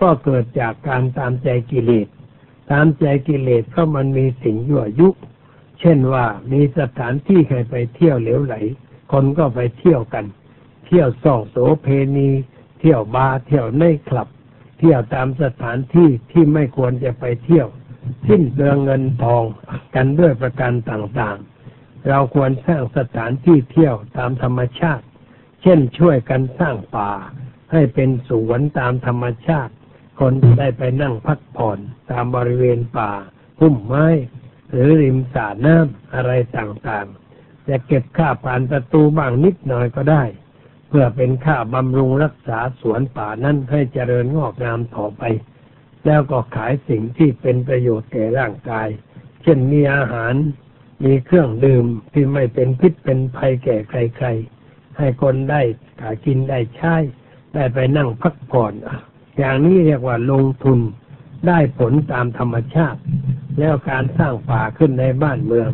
[0.02, 2.08] ก็เกิดจากการตามใจกิเลส
[2.72, 5.10] ตามใจกิเลสก็มันมีสิ่งยั่วยุ
[5.80, 8.56] เช่นว่ามีสถานที่ใครไปเที่ยวเหลวไหล
[9.12, 10.26] คนก็ไปเที่ยวกัน
[10.86, 12.30] เที่ยวส่องโสเพณี
[12.80, 14.28] เที่ยวบาร์เที่ยวในคลับ
[14.80, 17.68] เที่ยวตามสถานที่ที่ไม่ควรจะไปเที่ยว
[18.28, 19.44] สิ้นเปลืองเงินทอง
[19.96, 25.06] กันด้วยประการต่างๆ เราควรสร้างสถานที่เที่ยวตามธรรมชาติ
[25.62, 27.12] เช่นช่วยกันสร้างป่า
[27.72, 29.74] ให้เป็นสวนตามธรรมชาติ
[30.20, 31.80] คนจะได้ไปนั่งพักผ่อน
[32.12, 33.12] ตามบริเวณป่า
[33.60, 34.08] พุ่มไม้
[34.72, 40.24] หรือริมสระน้ำอะไรต่างๆ จะเก็บค่าผ่านประตูบ้างนิดหน่อยก็ได้
[40.90, 45.24] เพื่อเป็นค่าบำรุงรักษาสวนป่านั้นให้เจริญงอกงามต่อไป
[46.06, 48.88] แล้วก็ขายสิ่งที่เป็นประโยชน์แก่ร่างกาย
[49.44, 50.34] เช่นมีอาหาร
[51.04, 55.62] มีเครื่องดื่มที่ไม่เป็นพิษเป็นภัยแก่ใครๆ ให้คนได้
[56.02, 56.96] กากินได้ใช้
[57.54, 58.74] ได้ไปนั่งพักผ่อน
[59.38, 60.80] อย่างนี้เรียกว่าลงทุน
[61.48, 63.00] ได้ผลตามธรรมชาติ
[63.60, 65.70] แล้วการสร้างป่าขึ้นในบ้านเมือง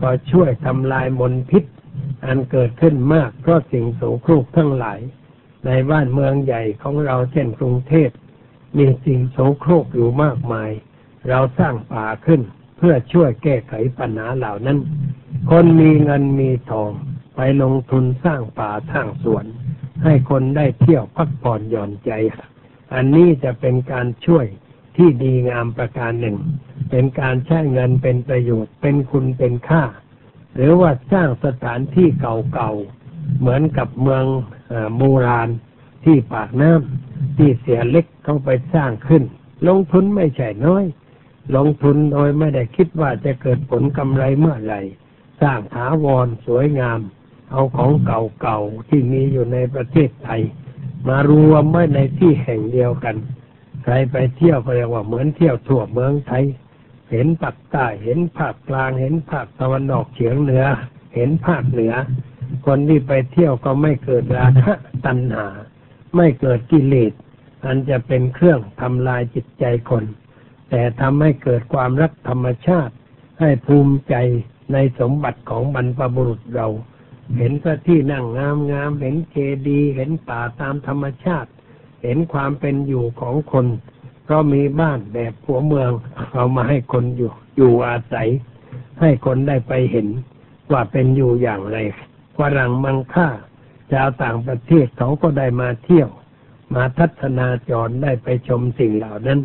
[0.00, 1.64] ก็ช่วยทำลายมลพิษ
[2.24, 5.00] อันเกิดขึ้นมากเพราะสิ่งโสโครกทั้งหลาย
[5.66, 8.10] ในบ้านเมืองใหญ่ของเราเช่นกรุงเทพ
[8.78, 10.70] มีสิ่งโสโครกอยู่มากมาย
[11.28, 12.40] เราสร้างป่าขึ้น
[12.76, 14.78] เพื่อช่วยแก้ไขปัญหาเหล่านั้น
[15.50, 16.90] คนมีเงินมีทอง
[17.36, 19.44] ไปลงทุนสร้างป่าสร้างสวน
[20.04, 22.10] ให้คนได้เที่ยวพักผ่อนหย่อนใจ
[22.94, 24.46] อันนี้จะเป็นการช่วย
[24.96, 26.36] ที่ดีงามประการหนึ่ง
[26.90, 29.82] เป็นการใช้เงินเป็นประโยชน์เป็นคุณเป็นค่า
[30.54, 34.24] หรือว่าสร้างสถานที่เก่าๆ เหมือนกับเมือง
[34.96, 35.48] โบราณ
[36.04, 39.22] ที่ปากน้ำที่เสียเล็กเขาไปสร้างขึ้น
[39.68, 40.84] ลงทุนไม่ใช่น้อย
[41.56, 44.80] ลงทุนโดยไม่ได้คิดว่าจะเกิดผลกำไรเมื่อไหร่
[45.42, 47.00] สร้างถาวรสวยงาม
[47.50, 50.42] เอาของเก่าๆ ที่มีอยู่ในประเทศไทย
[51.08, 53.16] มารวมไว้ในที่แห่งเดียวกัน
[53.82, 56.44] ใครไปเที่ยวก็เรียกว่าเหมือนเที่ยวทั่วเมืองไทย
[57.12, 60.64] เห็นปักใต้เห็นภาคกลาง เห็นภาคตะวันออกเฉียงเหนือ
[61.14, 61.94] เห็นภาคเหนือ
[62.66, 64.72] คนที่ไปเที่ยวก็ไม่เกิดราคะ
[65.06, 65.46] ตัณหา
[66.16, 67.12] ไม่เกิดกิเลส
[67.64, 70.04] อันจะเป็นเครื่องทำลายจิตใจคน
[70.70, 72.94] แต่ทำให้เกิดความรักธรรมชาติ
[73.40, 74.14] ให้ภูมิใจ
[74.72, 76.68] ในสมบัติของบรรพบุรุษเรา
[77.38, 79.36] เห็นพระที่นั่งงามงามเห็นเจ
[79.68, 81.50] ดี เห็นป่าตามธรรมชาติ
[82.02, 83.66] เห็นความเป็นอยู่ของคน
[84.32, 85.90] ก็มีบ้านแบบหัวเมือง
[86.34, 88.28] เอามาให้คนอยู่ อยู่อาศัย
[89.00, 90.08] ให้คนได้ไปเห็น
[90.72, 91.78] ว่าเป็นอยู่อย่างไร
[92.38, 93.28] ฝรั่งมังค่า
[93.92, 96.10] ชาวต่างประเทศเขาก็ได้มาเที่ยว
[96.74, 99.40] มาทัศนาจรได้ไปชมสิ่งเหล่านั้น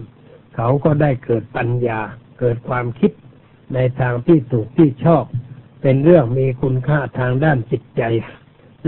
[0.55, 1.99] เขาก็ได้เกิดปัญญา
[2.39, 3.11] เกิดความคิด
[3.73, 5.23] ในทางที่ถูกที่ชอบ
[5.81, 8.01] เป็นเรื่องมีคุณค่าทางด้านจิตใจ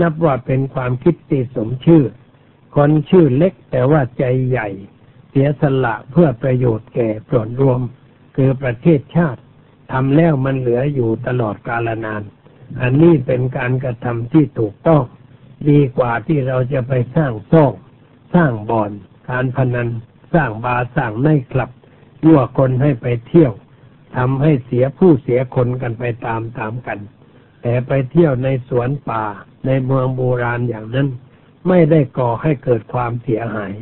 [0.00, 2.04] นับว่าเป็นความคิดที่สมชื่อ
[2.76, 4.68] คนชื่อเล็กแต่ว่าใจใหญ่
[5.30, 7.80] เสียสละเพื่อประโยชน์แก่ส่วนรวม
[8.36, 9.40] คือประเทศชาติ
[9.92, 12.22] ทำแล้วมันเหลืออยู่ตลอดกาลนาน
[12.80, 15.02] อันนี้เป็นการกระทำที่ถูกต้อง
[15.68, 17.72] ดีกว่าที่เราจะไปสร้างซ่อง
[18.34, 18.92] สร้างบ่อน
[19.30, 19.88] การพนัน
[20.34, 21.70] สร้างบาสร้างไนคลับ
[22.24, 23.52] ยั่วคนให้ไปเที่ยว
[24.16, 26.98] ทำให้เสียผู้เสียคนกันไปตามตามกัน
[27.62, 29.24] แต่ไปเที่ยวในสวนป่า
[29.66, 31.08] ในเมืองโบราณอย่างนั้น
[31.68, 33.72] ไม่ได้ก่อให้เกิดความเสียหาย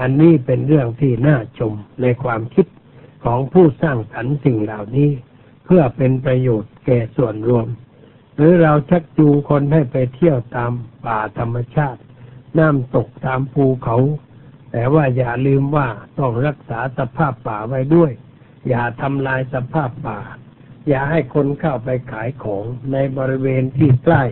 [0.00, 1.72] อันนี้เป็นเรื่องที่น่าชม
[2.02, 2.66] ในความคิด
[3.24, 5.10] ของผู้สร้างสรรค์สิ่งเหล่านี้
[5.64, 7.66] เพื่อเป็นประโยชน์แก่ส่วนรวม
[8.36, 10.72] หรือเราชักจูงคนให้ไปเที่ยวตาม
[11.06, 12.00] ป่าธรรมชาติ
[12.58, 13.96] น้ำตกตามภูเขา
[14.72, 18.12] แต่ว่าอย่าลืมว่าต้องรักษาสภาพป่าไว้ด้วย
[18.68, 20.18] อย่าทำลายสภาพป่า
[20.88, 24.22] อย่าให้คนเข้าไปขายของในบริเวณที่ใกล้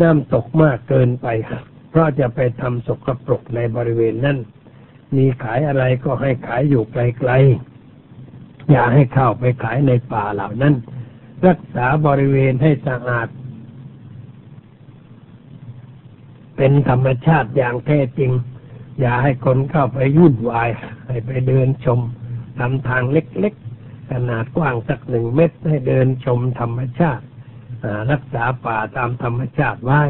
[0.00, 1.26] น้ำตกมากเกินไป
[1.90, 4.38] เพราะจะไปทำสกปรกในบริเวณนั้น
[5.16, 10.74] มีขายอะไรก็ให้ขายอยู่ไกลๆอย่าให้เข้าไปขายในป่าเหล่านั้น
[11.46, 13.28] รักษาบริเวณให้สะอาด
[16.56, 18.32] เป็นธรรมชาติอย่างแท้จริง
[19.00, 20.68] อย่าให้คนเข้าไปยุ่นวาย
[21.06, 22.00] ให้ไปเดินชม
[22.58, 27.24] ทำทางเล็กๆ ขนาดกว้างสักหนึ่งเมตรให้เดินชมธรรมชาติ
[28.12, 30.02] รักษาป่าตามธรรมชาติไว้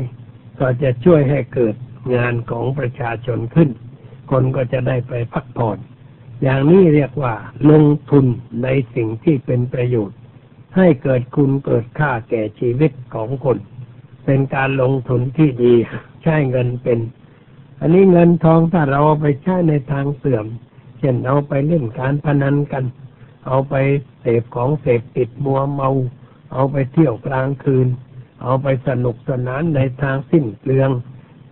[0.61, 1.75] ก็จะช่วยให้เกิด
[2.15, 3.71] งานของประชาชนขึ้น
[4.33, 5.79] คนก็จะได้ไปพักผ่อน
[6.43, 7.35] อย่างนี้เรียกว่า
[7.71, 8.25] ลงทุน
[8.63, 10.19] ในสิ่งที่เป็นประโยชน์
[10.77, 13.59] ให้เกิดคุณเกิดค่าแก่ชีวิตของคน
[14.25, 15.75] เป็นการลงทุนที่ดี
[16.23, 16.99] ใช้เงินเป็น
[17.81, 20.47] อันนี้เงินทองถ้าเราเอาไปใช้ในทางเสื่อม
[20.99, 22.85] เช่นเอาไปเล่นการพนันกัน
[23.47, 23.75] เอาไป
[24.21, 25.91] เสพของเสพติดมัวเมา
[26.53, 27.89] เอาไปเที่ยวกลางคืน
[28.43, 30.91] เอาไปสนุกสนานในทางสิ้นเปลือง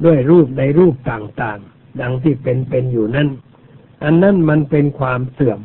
[0.05, 3.29] ด้วยรูปในรูปต่างๆ ดังที่เป็นเป็นอยู่นั่น
[4.05, 5.61] อันนั้นมันเป็นความเสื่อม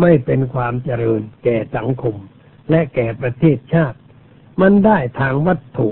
[0.00, 2.16] ไม่เป็นความเจริญ แก่สังคม
[2.70, 3.98] และแก่ประเทศชาติ
[4.60, 5.88] มันได้ทางวัตถุ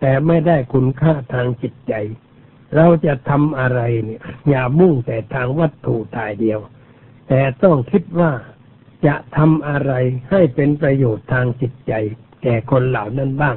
[0.00, 1.94] แต่ไม่ได้คุณค่าทางจิตใจ
[2.76, 6.60] เราจะทำอะไรเนี่ย อย่ามุ่งแต่ทางวัตถุตายเดียว
[7.28, 8.32] แต่ต้องคิดว่า
[9.06, 9.92] จะทำอะไร
[10.30, 11.92] ให้เป็นประโยชน์ทางจิตใจ
[12.42, 13.56] แก่คนเหล่านั้นบ้าง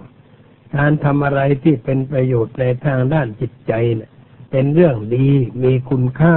[0.76, 4.12] การทำอะไรที่เป็นประโยชน์ในทางด้านจิตใจเนะ่ย
[4.60, 5.30] เป็นเรื่องดี
[5.64, 6.36] มีคุณค่า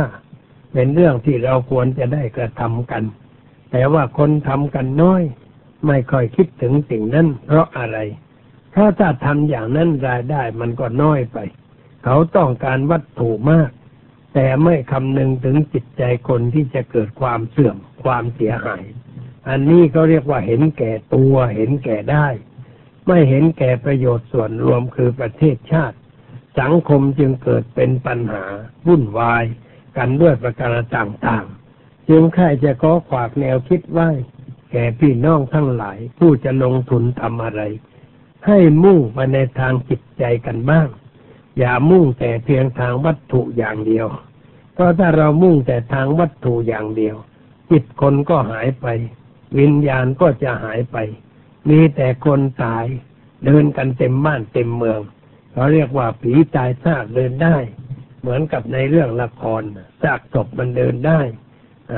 [0.72, 3.02] เป็นเรื่องที่เราควรจะได้กระทำกัน
[3.70, 5.22] แต่ว่าคนทำกันน้อย
[5.86, 7.98] ไม่ค่อยคิดถึงสิ่งนั้นเพราะอะไร
[8.70, 11.38] เพราะถ้าทำอย่างนั้นรายได้มันก็น้อยไป
[12.04, 13.70] เขาต้องการวัตถุมาก
[14.34, 18.84] แต่ไม่คำนึงถึงจิตใจคนที่จะเกิดความเสื่อมความเสียหาย
[19.48, 22.26] อันนี้เขาเรียกว่าเห็นแก่ตัวเห็นแก่ได้
[23.06, 25.96] ไม่เห็นแก่ประโยชน์ส่วนรวมคือประเทศชาติ
[26.58, 28.44] สังคมจึงเกิดเป็นปัญหา
[28.86, 29.44] วุ่นวาย
[29.96, 34.08] กันด้วยประการต่างๆ จึงใครจะขอขวากแนวคิดไว้
[34.70, 37.62] แก่พี่น้องทั้งหลาย ผู้จะลงทุนทำอะไร
[38.46, 40.88] ให้มุ่งไปในทางจิตใจกันบ้าง
[41.58, 44.06] อย่ามุ่งแต่เพียงทางวัตถุอย่างเดียว
[44.74, 47.16] เพราะถ้าเรามุ่งแต่ทางวัตถุอย่างเดียว
[47.70, 48.86] จิตคนก็หายไป
[49.58, 50.96] วิญญาณก็จะหายไป
[51.68, 52.84] มีแต่คนตาย
[53.44, 55.00] เดินกันเต็มบ้านเต็มเมือง
[55.52, 57.56] เขาเรียกว่าผีตายซากเดินได้
[58.20, 59.62] เหมือนกับในเรื่องละคร
[60.02, 61.20] ซากศพมันเดินได้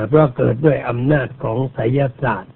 [0.07, 2.53] เพราะเกิดด้วยอำนาจของไสยศาสตร์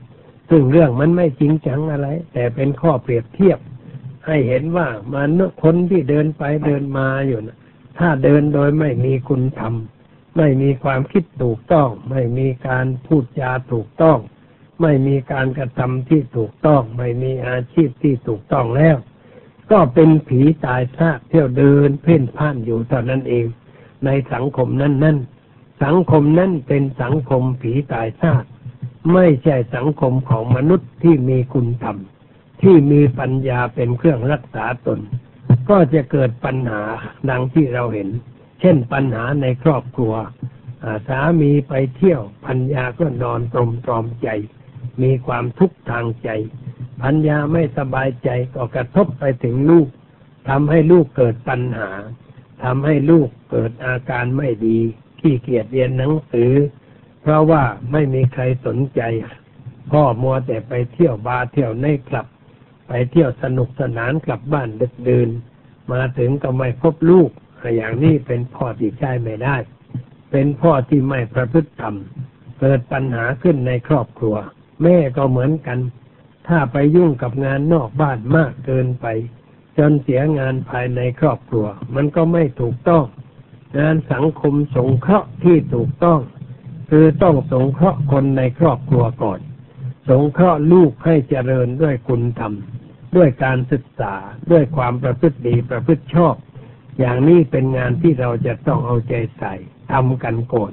[0.49, 3.59] ซึ่งเรื่องมันไม่จริงจังอะไร แต่เป็นข้อเปรียบเทียบ
[4.25, 5.29] ให้เห็นว่ามัน
[5.63, 7.57] คนที่เดินไปเดินมาอยู่นะ
[7.99, 9.73] ถ้าเดินโดยไม่มีคุณธรรม
[10.37, 14.19] ไม่มีความคิดถูกต้อง ไม่มีการพูดจาถูกต้อง
[14.81, 18.97] ไม่มีการกระทำที่ถูกต้อง ไม่มีอาชีพที่ถูกต้องแล้ว
[19.71, 23.45] ก็เป็นผีตายซากเที่ยวเดินเพ่นพ่านอยู่เท่านั้นเอง
[24.05, 25.17] ในสังคมนั้นนั่น
[25.83, 28.43] สังคมนั้นเป็นสังคมผีตายซาก
[29.13, 31.97] ไม่ใช่สังคมของมนุษย์ที่มีคุณธรรม
[32.61, 34.99] ที่มีปัญญาเป็นเครื่องรักษาตน
[35.69, 36.81] ก็จะเกิดปัญหา
[37.29, 38.09] ดังที่เราเห็น
[38.59, 40.13] เช่นปัญหาในครอบครัว
[41.07, 44.29] สามีไปเที่ยวพัญญาก็นอนตรมตรอมใจ
[45.01, 46.29] มีความทุกข์ทางใจ
[47.03, 49.87] พัญญาไม่สบายใจก็กระทบไปถึงลูก
[50.49, 51.89] ทำให้ลูกเกิดปัญหา
[52.63, 54.79] ทำให้ลูกเกิดอาการไม่ดี
[55.19, 56.51] ขี้เกียจเรียนหนังสือ
[57.21, 59.01] เพราะว่าไม่มีใครสนใจ
[59.91, 62.27] พ่อมัวแต่ไปเที่ยวบาร์เที่ยวในคลับ
[62.87, 65.29] ไปเที่ยวสนุกสนานกลับบ้านดึกดื่น
[65.91, 67.29] มาถึงก็ไม่พบลูก
[67.75, 69.55] อย่างนี้เป็นพ่อที่ใช้ไม่ได้
[70.31, 71.95] เป็นพ่อที่ไม่ประพฤติธรรม
[72.59, 74.35] เกิดปัญหาขึ้นในครอบครัว
[74.83, 75.79] แม่ก็เหมือนกัน
[76.47, 79.05] ถ้าไปยุ่งกับงานนอกบ้านมากเกินไป
[79.77, 83.05] จนเสียงานภายในครอบครัว มันก็ไม่ถูกต้อง
[83.79, 86.19] งานสังคมสงเคราะห์ที่ถูกต้อง
[86.89, 89.39] คือต้องสงเคราะห์คนในครอบครัวก่อน
[90.09, 92.53] สงเคราะห์ลูกให้เจริญด้วยคุณธรรม
[93.15, 94.13] ด้วยการศึกษา
[94.51, 96.35] ด้วยความประพฤติดีประพฤติชอบ
[96.99, 99.53] อย่างนี้เป็นงานที่เราจะต้องเอาใจใส่
[99.91, 100.71] ทำกันโกรธ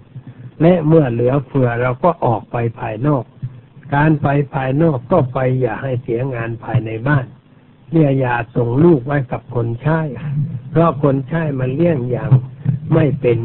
[0.63, 3.25] และเมื่อเหลือเฟือเราก็ออกไปภายนอก
[3.95, 7.25] การไปภายนอกก็ไปอย่าให้เสียงานภายในบ้าน
[7.93, 10.01] เนี่ยอย่าส่งลูกไว้กับคนใช้
[10.71, 12.31] เพราะคนใช้มันเลี้ยงอย่าง
[12.95, 13.39] ไม่เป็น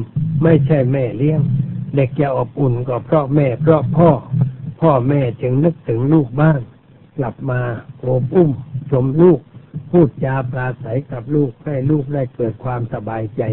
[0.43, 1.41] ไม่ใช่แม่เลี้ยง
[1.95, 4.09] เด็กจะอบอุ่นก็เพราะแม่เพราะพ่อ
[4.81, 6.59] พ่อแม่จึงนึกถึงลูกบ้าง
[7.17, 7.61] กลับมา
[7.99, 8.51] โอบอุ้ม
[8.91, 9.39] ชมลูก
[9.91, 13.43] พูดจาปราศัยกับลูกให้ลูกได้เกิดความสบายใจ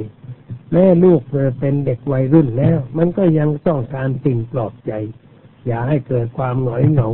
[0.73, 1.21] แม่ลูก
[1.61, 4.93] เป็นเด็กวัยรุ่นแล้ว มันก็ยังต้องการสิ่งปลอบใจ
[5.67, 7.11] อย่าให้เกิดความหงอยเหงา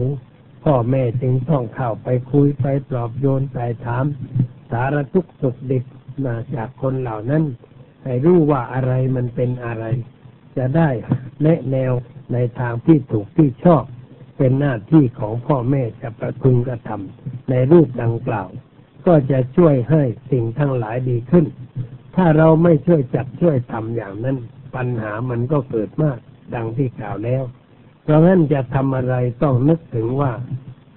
[0.64, 4.04] พ่อแม่จึงต้องเข้าไปคุยไปปลอบโยนไปถาม
[4.70, 5.84] สารทุกข์สุขดิบ
[6.24, 7.44] มาจากคนเหล่านั้น
[8.04, 9.84] ให้รู้ว่าอะไรมันเป็นอะไร
[10.56, 10.90] จะได้
[11.42, 11.92] แนะแนว
[12.32, 13.84] ในทางที่ถูกที่ชอบ
[14.38, 18.48] เป็นหน้าที่ของพ่อแม่จะประพึงกระทำในรูปดังกล่าว
[19.06, 21.46] ก็จะช่วยให้สิ่งทั้งหลายดีขึ้น
[22.16, 24.36] ถ้าเราไม่ช่วยจัดช่วยทำอย่างนั้น
[24.74, 26.18] ปัญหามันก็เกิดมาก
[26.54, 27.42] ดังที่กล่าวแล้ว
[28.02, 30.32] เพราะงั้นจะทำอะไรต้องนึกถึงว่า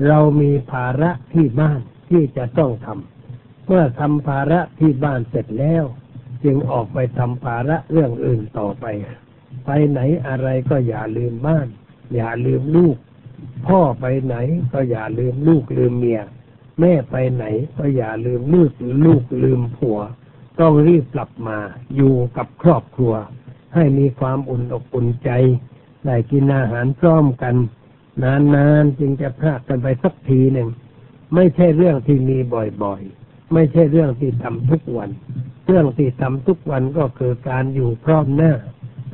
[0.07, 1.79] เรามีภาระที่บ้าน
[2.09, 5.83] ที่จะต้องทำเมื่อทำภาระที่บ้านเสร็จแล้ว
[6.43, 8.85] จึงออกไปทำภาระเรื่องอื่นต่อไป
[9.65, 11.67] ไปไหนอะไรก็อย่าลืมบ้าน
[12.15, 12.97] อย่าลืมลูก
[13.67, 14.35] พ่อไปไหน
[14.73, 16.21] ก็อย่าลืมลูกลืมเมีย
[16.79, 17.45] แม่ไปไหน
[17.77, 18.71] ก็อย่าลืมลูก
[19.05, 19.99] ลูกลืมผัว
[20.59, 21.57] ต้องรีบกลับมา
[21.95, 23.13] อยู่กับครอบครัว
[23.73, 25.29] ให้มีความอุ่นอกอุ่นใจ
[26.05, 27.55] ได้กินอาหารพร้อมกัน
[28.23, 30.69] นานๆจึงจะพลาดกันไปสักทีหนึ่ง
[31.35, 32.37] ไม่ใช่เรื่องที่มี
[32.83, 35.09] บ่อยๆ ไม่ใช่เรื่องที่ทำทุกวัน
[35.67, 38.53] เรื่องที่ทำทุกวันก็คือการอยู่พร้อมหน้า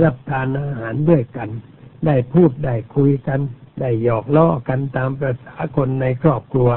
[0.02, 1.50] รับทานอาหารด้วยกัน
[2.06, 3.40] ได้พูดได้คุยกัน
[3.80, 6.70] ได้หยอกล้อกันตามประษาคนในครอบครัว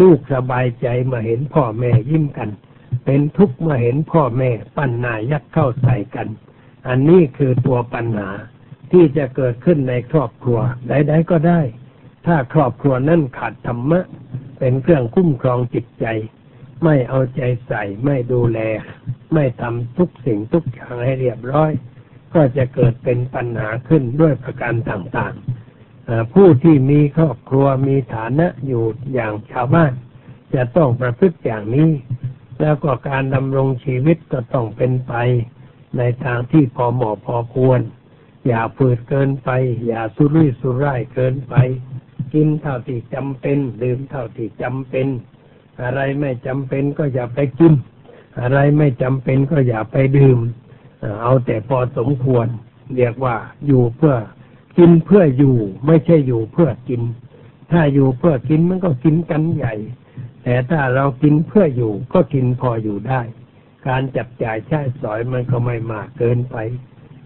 [0.00, 2.50] ลูกสบายใจมาเห็นพ่อแม่ยิ้มกัน
[3.04, 6.28] เป็นทุกข์มาเห็นพ่อแม่ ปั้นหน้ายักเข้าใส่กัน
[6.88, 8.30] อันนี้คือตัวปัญหา
[8.92, 11.60] ที่จะเกิดขึ้นในครอบครัวใดๆก็ได้
[12.26, 14.00] ถ้าครอบครัวนั้นขาดธรรมะ
[14.58, 16.06] เป็นเครื่องคุ้มครองจิตใจ
[16.84, 18.58] ไม่เอาใจใส่ไม่ดูแล
[19.34, 21.70] ไม่ทำทุกสิ่งทุกอย่างให้เรียบร้อย
[22.34, 28.84] ก็จะเกิดเป็นปัญหาขึ้นด้วยประการต่างๆ ผู้ที่มีครอบครัวมีฐานะอยู่
[29.14, 29.92] อย่างชาวบ้าน
[30.54, 31.90] จะต้องประพฤติอย่างนี้
[32.60, 35.14] แล้วก็การดำรงชีวิตก็ต้องเป็นไป
[35.98, 37.80] ในทางที่พอเหมาะพอควร
[38.46, 39.50] อย่าฝืดเกินไป
[39.86, 41.54] อย่าสุรุ่ยสุร่ายเกินไป
[42.34, 45.06] กินเท่าที่จำเป็น ดื่มเท่าที่จำเป็น
[45.82, 47.72] อะไรไม่จำเป็นก็อย่าไปกิน
[48.40, 50.38] อะไรไม่จำเป็นก็อย่าไปดื่ม
[51.22, 52.46] เอาแต่พอสมควร
[52.96, 53.36] เรียกว่า
[53.66, 54.16] อยู่เพื่อ
[54.78, 57.02] กินเพื่ออยู่ไม่ใช่อยู่เพื่อกิน
[57.72, 59.74] ถ้าอยู่เพื่อกินมันก็กินกันใหญ่
[60.42, 63.20] แต่ถ้าเรากินเพื่ออยู่ก็กินพออยู่ได้
[63.86, 66.56] การจับจ่ายใช้สอยมันก็ไม่มากเกินไป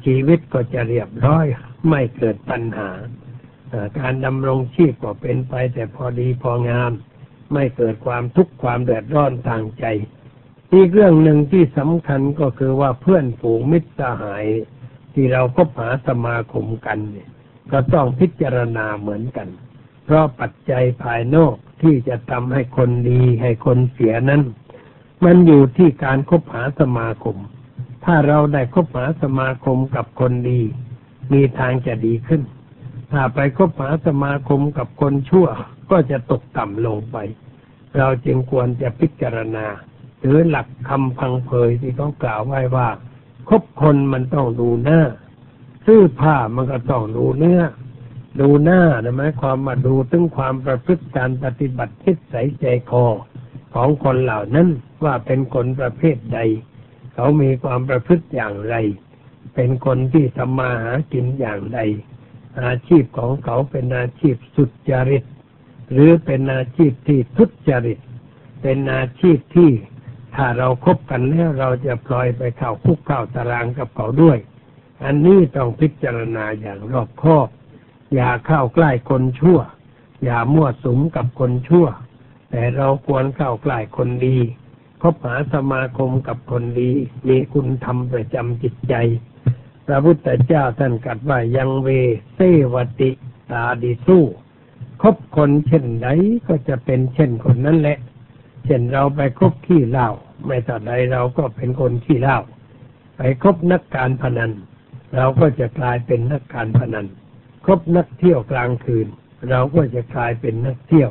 [0.06, 1.46] ชีวิตก็จะเรียบร้อย
[1.88, 2.90] ไม่เกิดปัญหา
[3.98, 6.92] การดำรงชีพก็เป็นไปแต่พอดีพองาม
[7.52, 9.84] ไม่เกิดความทุกข์ความเดือดร้อนทางใจ
[10.72, 14.46] อีกเรื่องหนึ่งที่สำคัญก็คือว่าเพื่อนฝูงมิตรสหาย
[15.14, 17.28] ที่เราก็หาสมาคมกันเนี่ย
[17.72, 19.48] ก็ต้องพิจารณาเหมือนกัน
[20.04, 24.42] เพราะปัจจัยภายนอกที่จะทำให้คนดีให้คนเสียนั้น
[25.24, 27.36] มันอยู่ที่การคบหาสมาคม
[28.06, 30.60] ถ้าเราได้คบหาสมาคมกับคนดี
[31.32, 32.42] มีทางจะดีขึ้น
[33.12, 35.48] ถ้าไปคบหาสมาคมกับคนชั่ว
[35.90, 37.16] ก็จะตกต่ำลงไป
[37.96, 39.66] เราจึงควรจะพิจารณา
[40.22, 42.88] หรือหลักคำพังเพยที่เขากล่าวไว้ว่า
[43.48, 45.00] คบคนมันต้องดูหน้า
[45.86, 47.62] ซื้อผ้ามันก็ต้องดูเนื้อ
[48.40, 53.04] ดูหน้านะหมายความมาดูถึงความประพฤติการปฏิบัติทิศใสใจคอ
[53.74, 54.68] ของคนเหล่านั้น
[55.04, 56.38] ว่าเป็นคนประเภทใด
[57.18, 58.74] เขามีความประพฤติอย่างไร
[59.54, 61.80] เป็นคนที่ทำมาหากินอย่างใด
[62.64, 65.24] อาชีพของเขาเป็นอาชีพสุจริต
[65.92, 67.98] หรือเป็นอาชีพที่ทุจริต
[68.62, 69.70] เป็นอาชีพที่
[70.34, 74.38] ถ้าเราครบกันแล้วเราจะปล่อยไปเข้าคุกเข้าตารางกับเขาด้วย
[75.04, 77.48] อันนี้ต้องพิจารณาอย่างรอบคอบ
[78.14, 79.58] อย่าเข้าใกล้คนชั่ว
[80.24, 81.86] อย่ามั่วสุมกับคนชั่ว
[82.50, 84.38] แต่เราควรเข้าใกล้คนดี
[85.12, 86.90] บหาสมาคมกับคนดี
[87.28, 88.94] มีคุณธรรมประจำจิตใจ
[89.86, 91.88] พระพุทธเจ้าท่านกัดว่ายังเว
[92.34, 92.38] เส
[92.74, 93.10] วติ
[93.50, 94.24] ตาดีสู้
[95.02, 96.08] คบคนเช่นใด
[96.48, 97.98] ก็จะเป็นเช่นคนนั้นแหละ
[98.64, 100.08] เช่นเราไปคบขี้เหล้า
[100.44, 102.38] ไม่ต่อใดเราก็เป็นคนขี้เหล้า
[103.16, 104.52] ไปคบนักการพนัน
[105.16, 107.06] เราก็จะกลายเป็นนักการพนัน
[107.66, 109.06] คบนักเที่ยวกลางคืน
[109.50, 111.10] เราก็จะกลายเป็นนักเที่ยว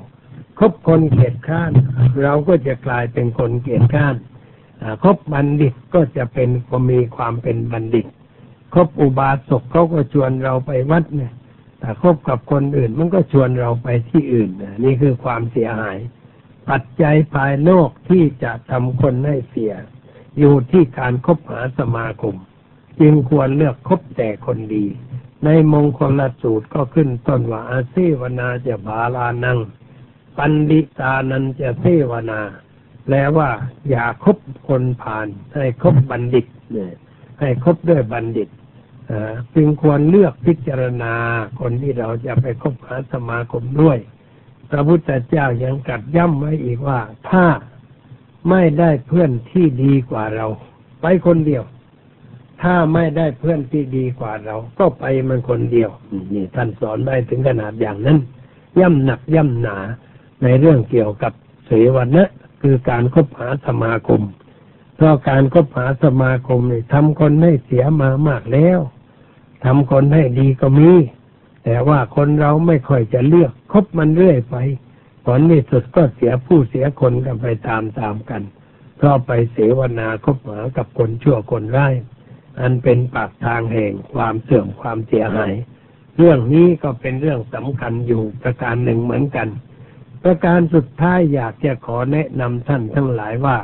[0.60, 1.72] คบคนเกียดข้าน
[2.24, 4.16] เราก็จะกลายเป็นคนเกียดข้าน
[5.04, 8.06] คบบัณฑิตก็จะเป็นก็มีความเป็นบัณฑิต
[8.74, 11.34] คบอุบาสกเขาก็ชวนเราไปวัดเนี่ย
[11.80, 14.50] แต่คบกับคนอื่นมันก็ชวนเราไปที่อื่น
[14.84, 15.98] นี่คือความเสียหาย
[16.70, 19.74] ปัจจัยภายนอกที่จะทำคนให้เสีย
[20.40, 22.36] อยู่ที่การคบหาสมาคม
[23.00, 24.86] จึงควรเลือกคบแต่คนดี
[25.46, 29.60] ในมงคลสูตรก็ขึ้นต้นว่าอาเซวนาจะบาลานัง
[30.38, 32.42] ปันดิตานันจะเทวนา
[33.06, 33.50] แปลว่า
[33.90, 36.94] อย่าคบคนผ่าน ให้คบบัณฑิตเนี่ย
[37.40, 38.50] ให้คบด้วยบัณฑิต
[39.56, 41.14] จึงควรเลือกพิจารณา
[41.60, 43.98] คนที่เราจะไปคบหาสมาคมด้วย
[44.70, 47.46] พระพุทธเจ้ายังกัดย้ำไว้อีกว่า ถ้า
[48.50, 50.48] ไม่ได้เพื่อนที่ดีกว่าเรา
[51.02, 51.64] ไปคนเดียว
[52.62, 55.90] ถ้าไม่ได้เพื่อนที่ดีกว่าเรา ก็ไปมันคนเดียว
[56.34, 58.18] นี่ท่านสอนไว้ถึงขนาดอย่างนั้น
[58.80, 59.78] ย่ำหนักย่ำหนา
[60.46, 61.34] ในเรื่องเกี่ยวกับ
[61.66, 62.24] เสวนะ
[62.62, 64.22] คือการคบหาสมาคม
[64.96, 68.80] เพราะการคบหาสมาคมนี่ทำคนให้เสียมามากแล้ว
[69.66, 70.92] ทำคนให้ดีก็มี
[71.64, 74.56] แต่ว่าคนเราไม่ค่อยจะเลือกคบมันเรื่อยไป
[75.26, 78.42] ผลที่สุดก็เสียผู้เสียคนกันไปตามตามกัน
[78.98, 81.94] เพราะไปเสวนาคบหากับคนชั่วคนร้าย
[82.60, 85.54] อันเป็นปากทางแห่งความเสื่อมความเสียหาย
[86.18, 89.48] เรื่องนี้ก็เป็นเรื่องสำคัญอยู่ประการหนึ่งเหมือนกัน
[90.28, 93.58] ประการสุดท้ายอยากจะขอแนะนำท่านทั้งหลายว่า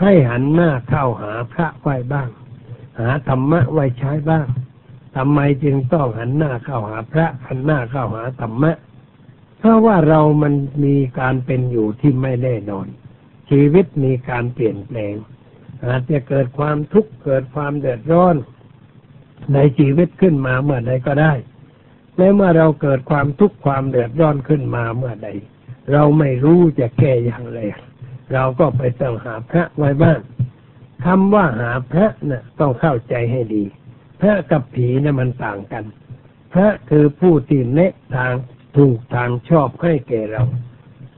[0.00, 2.28] ให้หันหน้าเข้าหาพระไว้บ้าง
[3.00, 4.46] หาธรรมะไว้ใช้บ้าง
[5.16, 8.72] ทำไมจึงต้องหันหน้าเข้าหาพระหันหน้าเข้าหาธรรมะ
[9.58, 12.86] เพราะว่าเรามันมีการเป็นอยู่ที่ไม่แน่นอน
[13.50, 15.14] ชีวิตมีการเปลี่ยนแปลง
[15.84, 18.36] อาจจะเกิดความทุกข์เกิดความเดือดร้อน
[19.54, 21.32] ในชีวิตขึ้นมาเมื่อใดก็ได้
[22.16, 25.30] แม้เมื่อเราเกิดความทุกข์ความเดือดร้อนขึ้นมาเมื่อใด
[25.92, 27.60] เราไม่รู้จะแก้อย่างไร
[28.32, 30.18] เราก็ไปต้องหาพระไว้บ้าง
[31.04, 33.64] คำว่าหาพระนะ่ะ ต้องเข้าใจให้ดี
[34.20, 35.84] พระกับผีนะ่ะมันต่างกัน
[36.52, 38.32] พระคือผู้ที่แนะทาง
[38.76, 40.42] ถูกทางชอบให้แก่เรา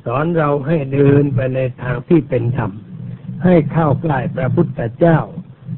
[0.05, 2.71] สอนเราให้เดินไปในทางที่เป็นธรรม
[3.45, 5.19] ให้เข้าใกล้พระพุทธเจ้า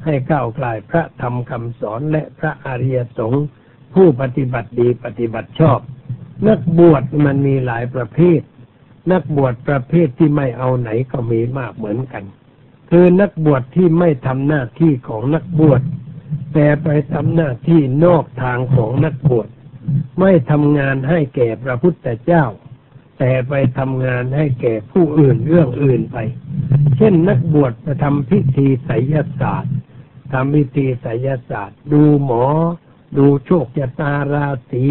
[0.04, 3.44] ให้เข้าใกล้พระธรรมคำสอนและพระอริยสงฆ์
[3.94, 5.78] ผู้ปฏิบัติดีปฏิบัติชอบ
[6.46, 8.40] นักบวชมันมีหลายประเภท
[9.12, 12.24] นักบวชประเภทที่ไม่เอาไหนก็มีมากเหมือนกัน
[12.90, 15.82] คือนักบวชที่ไม่ทำหน้าที่ของนักบวช
[16.54, 19.48] แต่ไปทำหน้าที่นอกทางของนักบวช
[20.20, 22.44] ไม่ทำงานให้แก่พระพุทธเจ้า
[23.18, 26.16] แต่ไปทำงานให้แก่ผู้อื่นเรื่องอื่นไป
[26.96, 29.74] เช่นนักบวชไปทำพิธีไสยศาสตร์
[30.32, 32.44] ทำพิธีไสยศาสตร์ ดูหมอ
[33.16, 34.86] ดูโชคชะตาราศี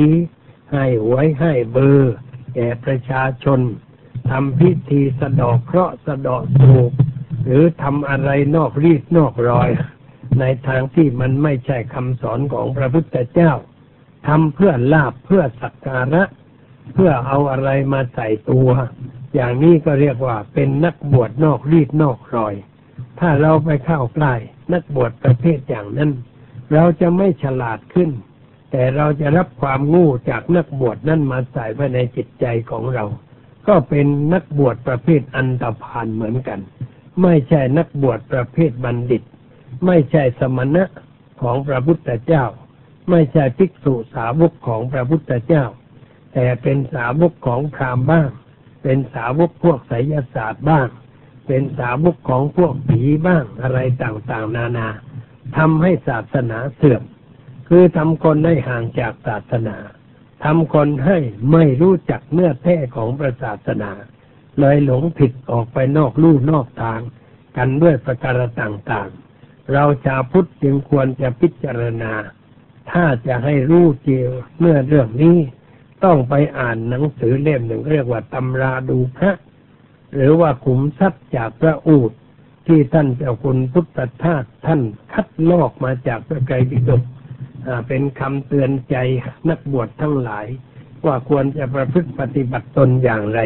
[0.71, 2.15] ให้หวยให้เบอร์
[2.55, 3.59] แก่ประชาชน
[4.29, 6.91] ทำพิธีสะดอกเคราะห์สะดอกโศก
[7.45, 9.69] หรือทำอะไรนอกรีดนอกรอย
[10.39, 13.51] ในทางที่มันไม่ใช่คำสอนของพระพุทธเจ้า
[14.27, 16.23] ทำเพื่อลาบเพื่อสักการะ
[16.93, 18.69] เพื่อเอาอะไรมาใส่ตัว
[19.35, 22.53] อย่างนี้ก็เรียกว่าเป็นนักบวชนอกรีดนอกรอย
[23.19, 24.33] ถ้าเราไปเข้าใกล้
[24.73, 26.11] นักบวชประเภทอย่างนั้น
[26.73, 28.09] เราจะไม่ฉลาดขึ้น
[28.71, 33.03] แต่เราจะรับความงู้จากนักบวชนั่นมาใส่ไว้ในจิตใจของเรา
[33.69, 36.59] ก็เป็นนักบวชประเภทอันตรพานเหมือนกัน
[37.21, 39.23] ไม่ใช่นักบวชประเภทบัณฑิต
[39.85, 40.83] ไม่ใช่สมณะ
[41.41, 42.45] ของพระพุทธเจ้า
[43.09, 45.65] ไม่ใช่ภิกษุสาวกของพระพุทธเจ้า
[46.33, 48.29] แต่เป็นสาวกของพราหมณ์บ้าง
[48.83, 50.87] เป็นสาวกพวกไสยศาสตร์บ้าง
[51.47, 54.89] เป็นสาวกของพวกผีบ้างอะไรต่างๆ นานา
[55.57, 57.03] ทำให้ศาสนาเสื่อม
[57.67, 59.77] คือทำคนให้ห่างจากศาสนา
[60.43, 61.17] ทำคนให้
[61.51, 63.91] ไม่รู้จักเนื้อแท้ของพระศาสนา
[64.59, 67.01] เลยหลงผิดออกไปนอกลู่นอกทาง
[67.57, 72.13] กันด้วยประการต่างๆ เราชาวพุทธจึงควรจะพิจารณา
[72.91, 75.37] ถ้าจะให้รู้เจียวเมื่อเรื่องนี้
[76.03, 79.33] ต้องไปอ่านหนังสือเล่มหนึ่งเรียกว่าตำราดูพระ
[80.13, 82.11] หรือว่าขุมทรัพย์จากพระอูด
[82.67, 84.81] ที่ท่านเจ้าคุณพุทธทาสท่าน
[85.13, 87.03] คัดลอกมาจากพระไกรปิฎก
[87.87, 88.95] เป็นคำเตือนใจ
[89.49, 90.45] นักบวชทั้งหลาย
[91.05, 93.39] ว่าควรจะประพฤติปฏิบัติตนอย่างไร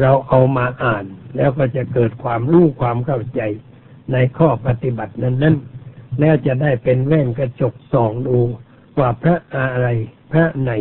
[0.00, 1.04] เราเอามาอ่าน
[1.36, 3.40] แล้วก็จะเกิดความรู้ความเข้าใจ
[4.12, 5.56] ในข้อปฏิบัตินั้นนั้น
[6.20, 8.38] แล้วจะได้เป็นแว่นกระจกส่องดู
[8.98, 9.88] ว่าพระอะไร
[10.32, 10.72] พระไหน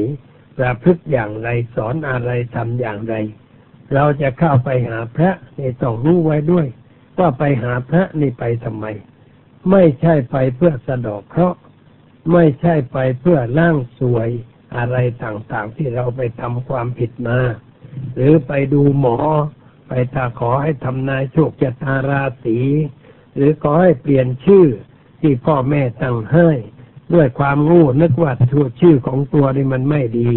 [0.57, 3.15] ประพฤติอย่างไรสอนอะไรทำอย่างไร
[3.93, 6.67] เราจะเข้าไปหาพระนี่ต้องรู้ไว้ด้วย
[7.19, 8.85] ว่าไปหาพระนี่ไปทำไม
[9.71, 11.59] ไม่ใช่ไปเพื่อสะดอกเคราะห์
[12.31, 14.29] ไม่ใช่ไปเพื่อล่างสวย
[14.77, 17.39] อะไรต่างๆ ที่เราไปทำความผิดมา
[18.15, 19.17] หรือไปดูหมอ
[19.87, 22.59] ไปถ้าขอให้ทำนายโชคชะตาราศี
[23.35, 24.65] หรือขอให้เปลี่ยนชื่อ
[25.21, 26.49] ที่พ่อแม่ตั้งให้
[27.13, 30.29] ด้วยความงูนึกว่าตัวชื่อของตัวนี่มันไม่ดี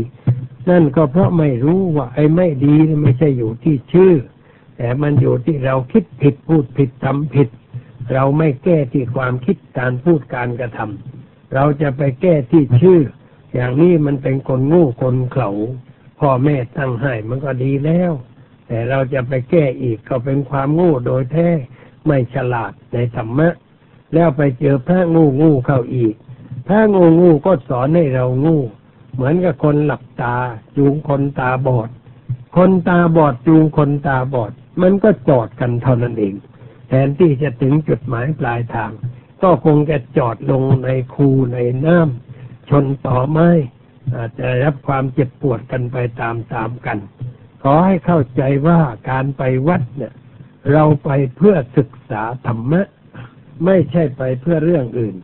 [0.70, 4.14] นั่นก็เพราะไม่รู้ว่าไอ้ไม่ดีไม่ใช่อยู่ที่ชื่อ
[4.76, 7.48] แต่มันอยู่ที่เราคิดผิดพูดผิดทำผิด
[8.12, 11.15] เราไม่แก้ที่ความคิดการพูดการกระทำ
[11.54, 13.00] เราจะไปแก้ที่ชื่อ
[13.54, 15.50] อย่างนี้มันเป็นคนงู้คนเขา
[16.20, 18.12] พ่อแม่ตั้งให้มันก็ดีแล้ว
[18.66, 21.48] แต่เราจะไปแก้อีกก็เป็นความงู้โดยแท้
[22.06, 23.48] ไม่ฉลาดในธรรมะ
[24.14, 26.14] แล้วไปเจอพระงูงูเข้าอีก
[26.68, 28.56] ถ้างูงูก็สอนให้เรางู
[29.14, 30.36] เหมือนกับคนหลับตา
[30.76, 31.88] จูงคนตาบอด
[32.56, 36.34] คนตาบอดจูงคนตาบอด มันก็จอดกันเท่านั้นเอง
[36.88, 38.90] แทนที่จะถึงจุดหมายปลายทาง
[39.46, 43.50] ก็คงจะจอดลงในคูในน้ำชนต่อไม้
[44.14, 46.98] อาจจะรับความเจ็บปวดกันไปตามๆกัน
[47.62, 48.80] ขอให้เข้าใจว่า
[49.10, 50.14] การไปวัดเนี่ย
[50.72, 52.82] เราไปเพื่อศึกษาธรรมะ
[53.64, 55.16] ไม่ใช่ไปเพื่อเรื่องอื่น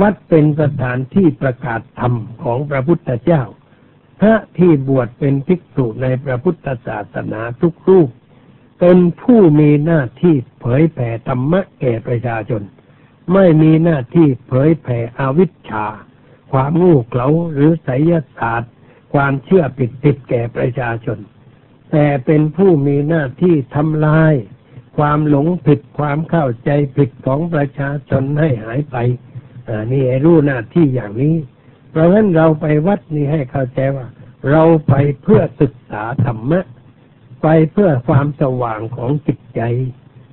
[0.00, 2.14] วัดเป็นสถานที่ประกาศธรรม
[2.44, 3.42] ของพระพุทธเจ้า
[4.20, 8.08] พระที่บวชเป็นภิกษุในพระพุทธศาสนาทุกรูป
[8.80, 12.62] เป็นผู้มีหน้าที่เผยแผ่ธรรมะแก่ประชาชน
[13.34, 15.86] ไม่มีหน้าที่เผยแผ่อวิชชา
[16.52, 18.72] ความงูเขลาหรือไสยศาสตร์
[19.12, 21.18] ความเชื่อผิดผิดแก่ประชาชน
[21.90, 24.34] แต่เป็นผู้มีหน้าที่ทำลาย
[24.96, 28.96] ความหลงผิดความเข้าใจผิดของประชาชนให้หายไป
[29.92, 31.36] นี่รู้หน้าที่อย่างนี้
[31.90, 34.06] เพราะฉะนั้นเราไปวัดนี่ให้เข้าใจว่า
[34.50, 36.60] เราไปเพื่อศึกษาธรรมะ
[37.42, 39.60] ไปเพื่อความสว่างของจิตใจ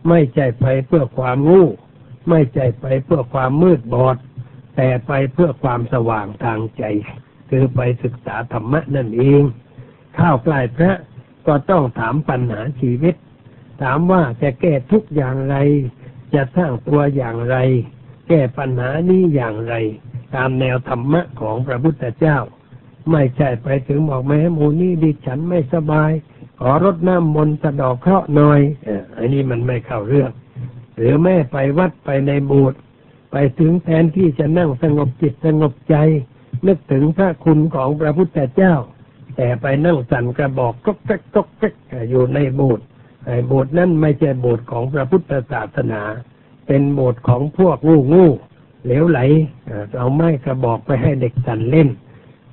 [0.09, 1.67] ไม่ใช่ไปเพื่อความงู้
[2.29, 4.17] ไม่ใช่ไปเพื่อความมืดบอด
[4.75, 6.83] แต่ไปเพื่อความสว่างทางใจ
[7.49, 9.41] คือไปศึกษาธรรมะนั่นเอง
[10.17, 10.93] ข้าวกลายพระ
[11.47, 13.15] ก็ต้องถามปัญหาชีวิต
[13.81, 15.55] ถามว่าจะแก้ทุกอย่างไร
[16.33, 17.57] จะสร้างตัวอย่างไร
[18.27, 19.73] แก้ปัญหานี้อย่างไร
[20.35, 22.37] ตามแนวธรรมะของพระพุทธเจ้า
[23.11, 26.11] ไม่ใช่ไปถึงบอกแม่หมูนี่ดิฉันไม่สบาย
[26.59, 28.61] ขอรดน้ำมนต์สะดอกเคราะห์หน่อย
[29.17, 30.31] อันนี้มันไม่เข้าเรื่อง
[30.97, 32.79] หรือแม่ไปวัดไปในโบสถ์
[33.31, 35.95] ไปถึงแทนที่จะนั่งสงบจิตสงบใจ
[36.67, 38.73] นึกถึงพระคุณของพระพุทธเจ้า
[39.37, 41.73] แต่ไปนั่งสั่นกระบอกก๊กแก๊กก๊กแก๊ก
[42.09, 42.85] อยู่ในโบสถ์
[43.25, 46.01] ไอ้โบสถ์นั้นไม่ใช่โบสถ์ของพระพุทธศาสนา
[46.67, 48.25] เป็นโบสถ์ของพวกงูงู
[48.85, 49.19] เหลวไหล
[49.97, 51.89] เอาไม้กระบอกไปให้เด็กสั่นเล่น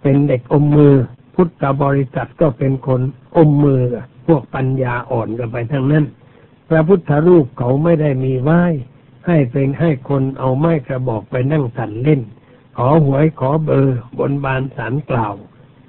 [0.02, 0.94] เป็นเด็กอมมือ
[1.34, 3.00] พุทธบริษัทก็เป็นคน
[3.36, 3.80] อมมือ
[4.26, 6.04] พวกปัญญาอ่อนกันไปทั้งนั้น
[6.74, 8.62] ระพุทธรูปเขาไม่ได้มีไหว้
[9.26, 12.20] ให้เป็นให้คนเอาไม้กระบอกไปนั่งสั่นเล่น
[12.76, 15.34] ขอหวยขอเบอร์บนบานสารกล่าว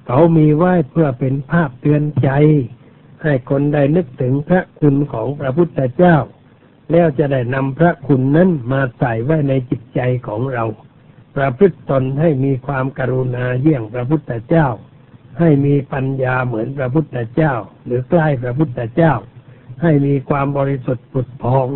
[0.07, 2.29] เขามีไหว้เพื่อเป็นภาพเตือนใจ
[3.23, 6.17] ให้คนได้นึกถึงพระคุณของพระพุทธเจ้า
[6.91, 10.65] แล้วจะได้นำพระคุณนั้นมาใส่ไว้ในจิตใจของเรา
[11.35, 14.67] ประพฤติตนให้มีความกรุณาเยี่ยงพระพุทธเจ้า
[15.39, 17.53] ให้มีปัญญาเหมือนพระพุทธเจ้า
[17.85, 19.13] หรือใกล้พระพุทธเจ้า
[19.81, 21.67] ให้มีความบริสุทธิ์ผุดพอง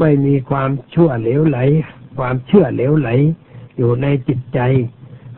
[0.00, 1.58] ไม่มีความชั่วเหลวไหล
[2.18, 3.08] ความเชื่อเหลวไหล
[3.76, 4.60] อยู่ในจิตใจ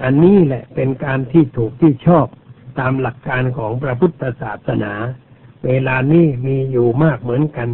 [0.03, 2.27] อันนี้แหละเป็นการที่ถูกที่ชอบ
[2.79, 4.93] ตามหลักการของพระพุทธศาสนา
[5.67, 7.69] เวลานี้มีอยู่มากเหมือนกัน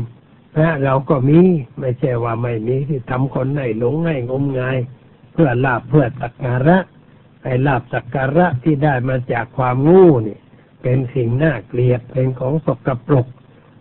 [0.54, 1.40] พระเราก็มี
[1.78, 4.78] ไม่ใช่ว่าไม่มีที่ทำคนให้หลงให้งมงาย
[5.32, 6.78] เพื่อลาบเพื่อสักการะ
[7.42, 10.38] ไอ้ลาบสักการะที่ได้มาจากความงู้นี่
[10.82, 13.26] เป็นสิ่งน่าเกลียดเป็นของสกปรก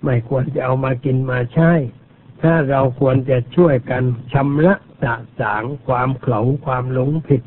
[0.03, 1.71] ไม่ควรจะเอามากินมาใช้
[2.41, 7.41] ถ้าเราควรจะช่วยกันชำระสะสางความเขลาความหลงผิด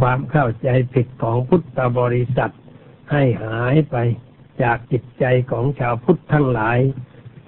[0.00, 2.52] ความเข้าใจผิดของพุทธบริษัท
[3.12, 3.96] ให้หายไป
[4.62, 6.78] จากจิตใจของชาวพุทธทั้งหลาย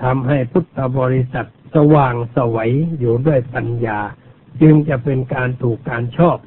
[0.03, 4.00] ทำให้พุทธบริษัทสว่างสวัยอยู่ด้วยปัญญา
[4.62, 6.38] จึงจะเป็นการถูกการชอบ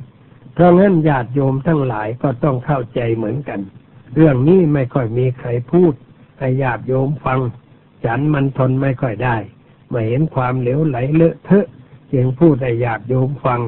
[0.53, 3.59] เพราะงั้นญาติโยมทั้งหลายก็ต้องเข้าใจเหมือนกัน
[4.15, 5.93] เรื่องนี้ไม่ค่อยมีใครพูด
[6.39, 7.39] ให้ญาติโยมฟัง
[8.05, 9.37] ฉันมันทนไม่ค่อยได้
[9.89, 11.67] ไม่เห็นความเหลวไหลเลอะเทอะ
[12.13, 13.61] จึงพูดให้ญาติโยมฟัง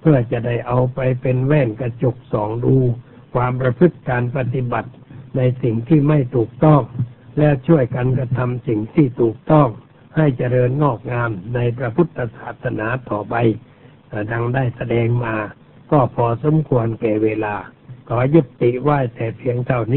[0.00, 2.76] เพื่อจะได้เอาไปเป็นแว่นกระจกส่องดู
[3.34, 4.90] ความประพฤติการปฏิบัติ
[5.36, 6.82] ในสิ่งที่ไม่ถูกต้อง
[7.38, 9.68] และช่วยกันกระทำสิ่งที่ถูกต้อง
[10.16, 13.34] ให้เจริญงอกงามในพระพุทธศาสนาต่อไป
[14.32, 15.34] ดังได้แสดงมา
[15.90, 17.54] ก็พอสมควรแก่เวลา
[18.08, 19.96] ขอยุติไว้แต่เพียงเท่านี้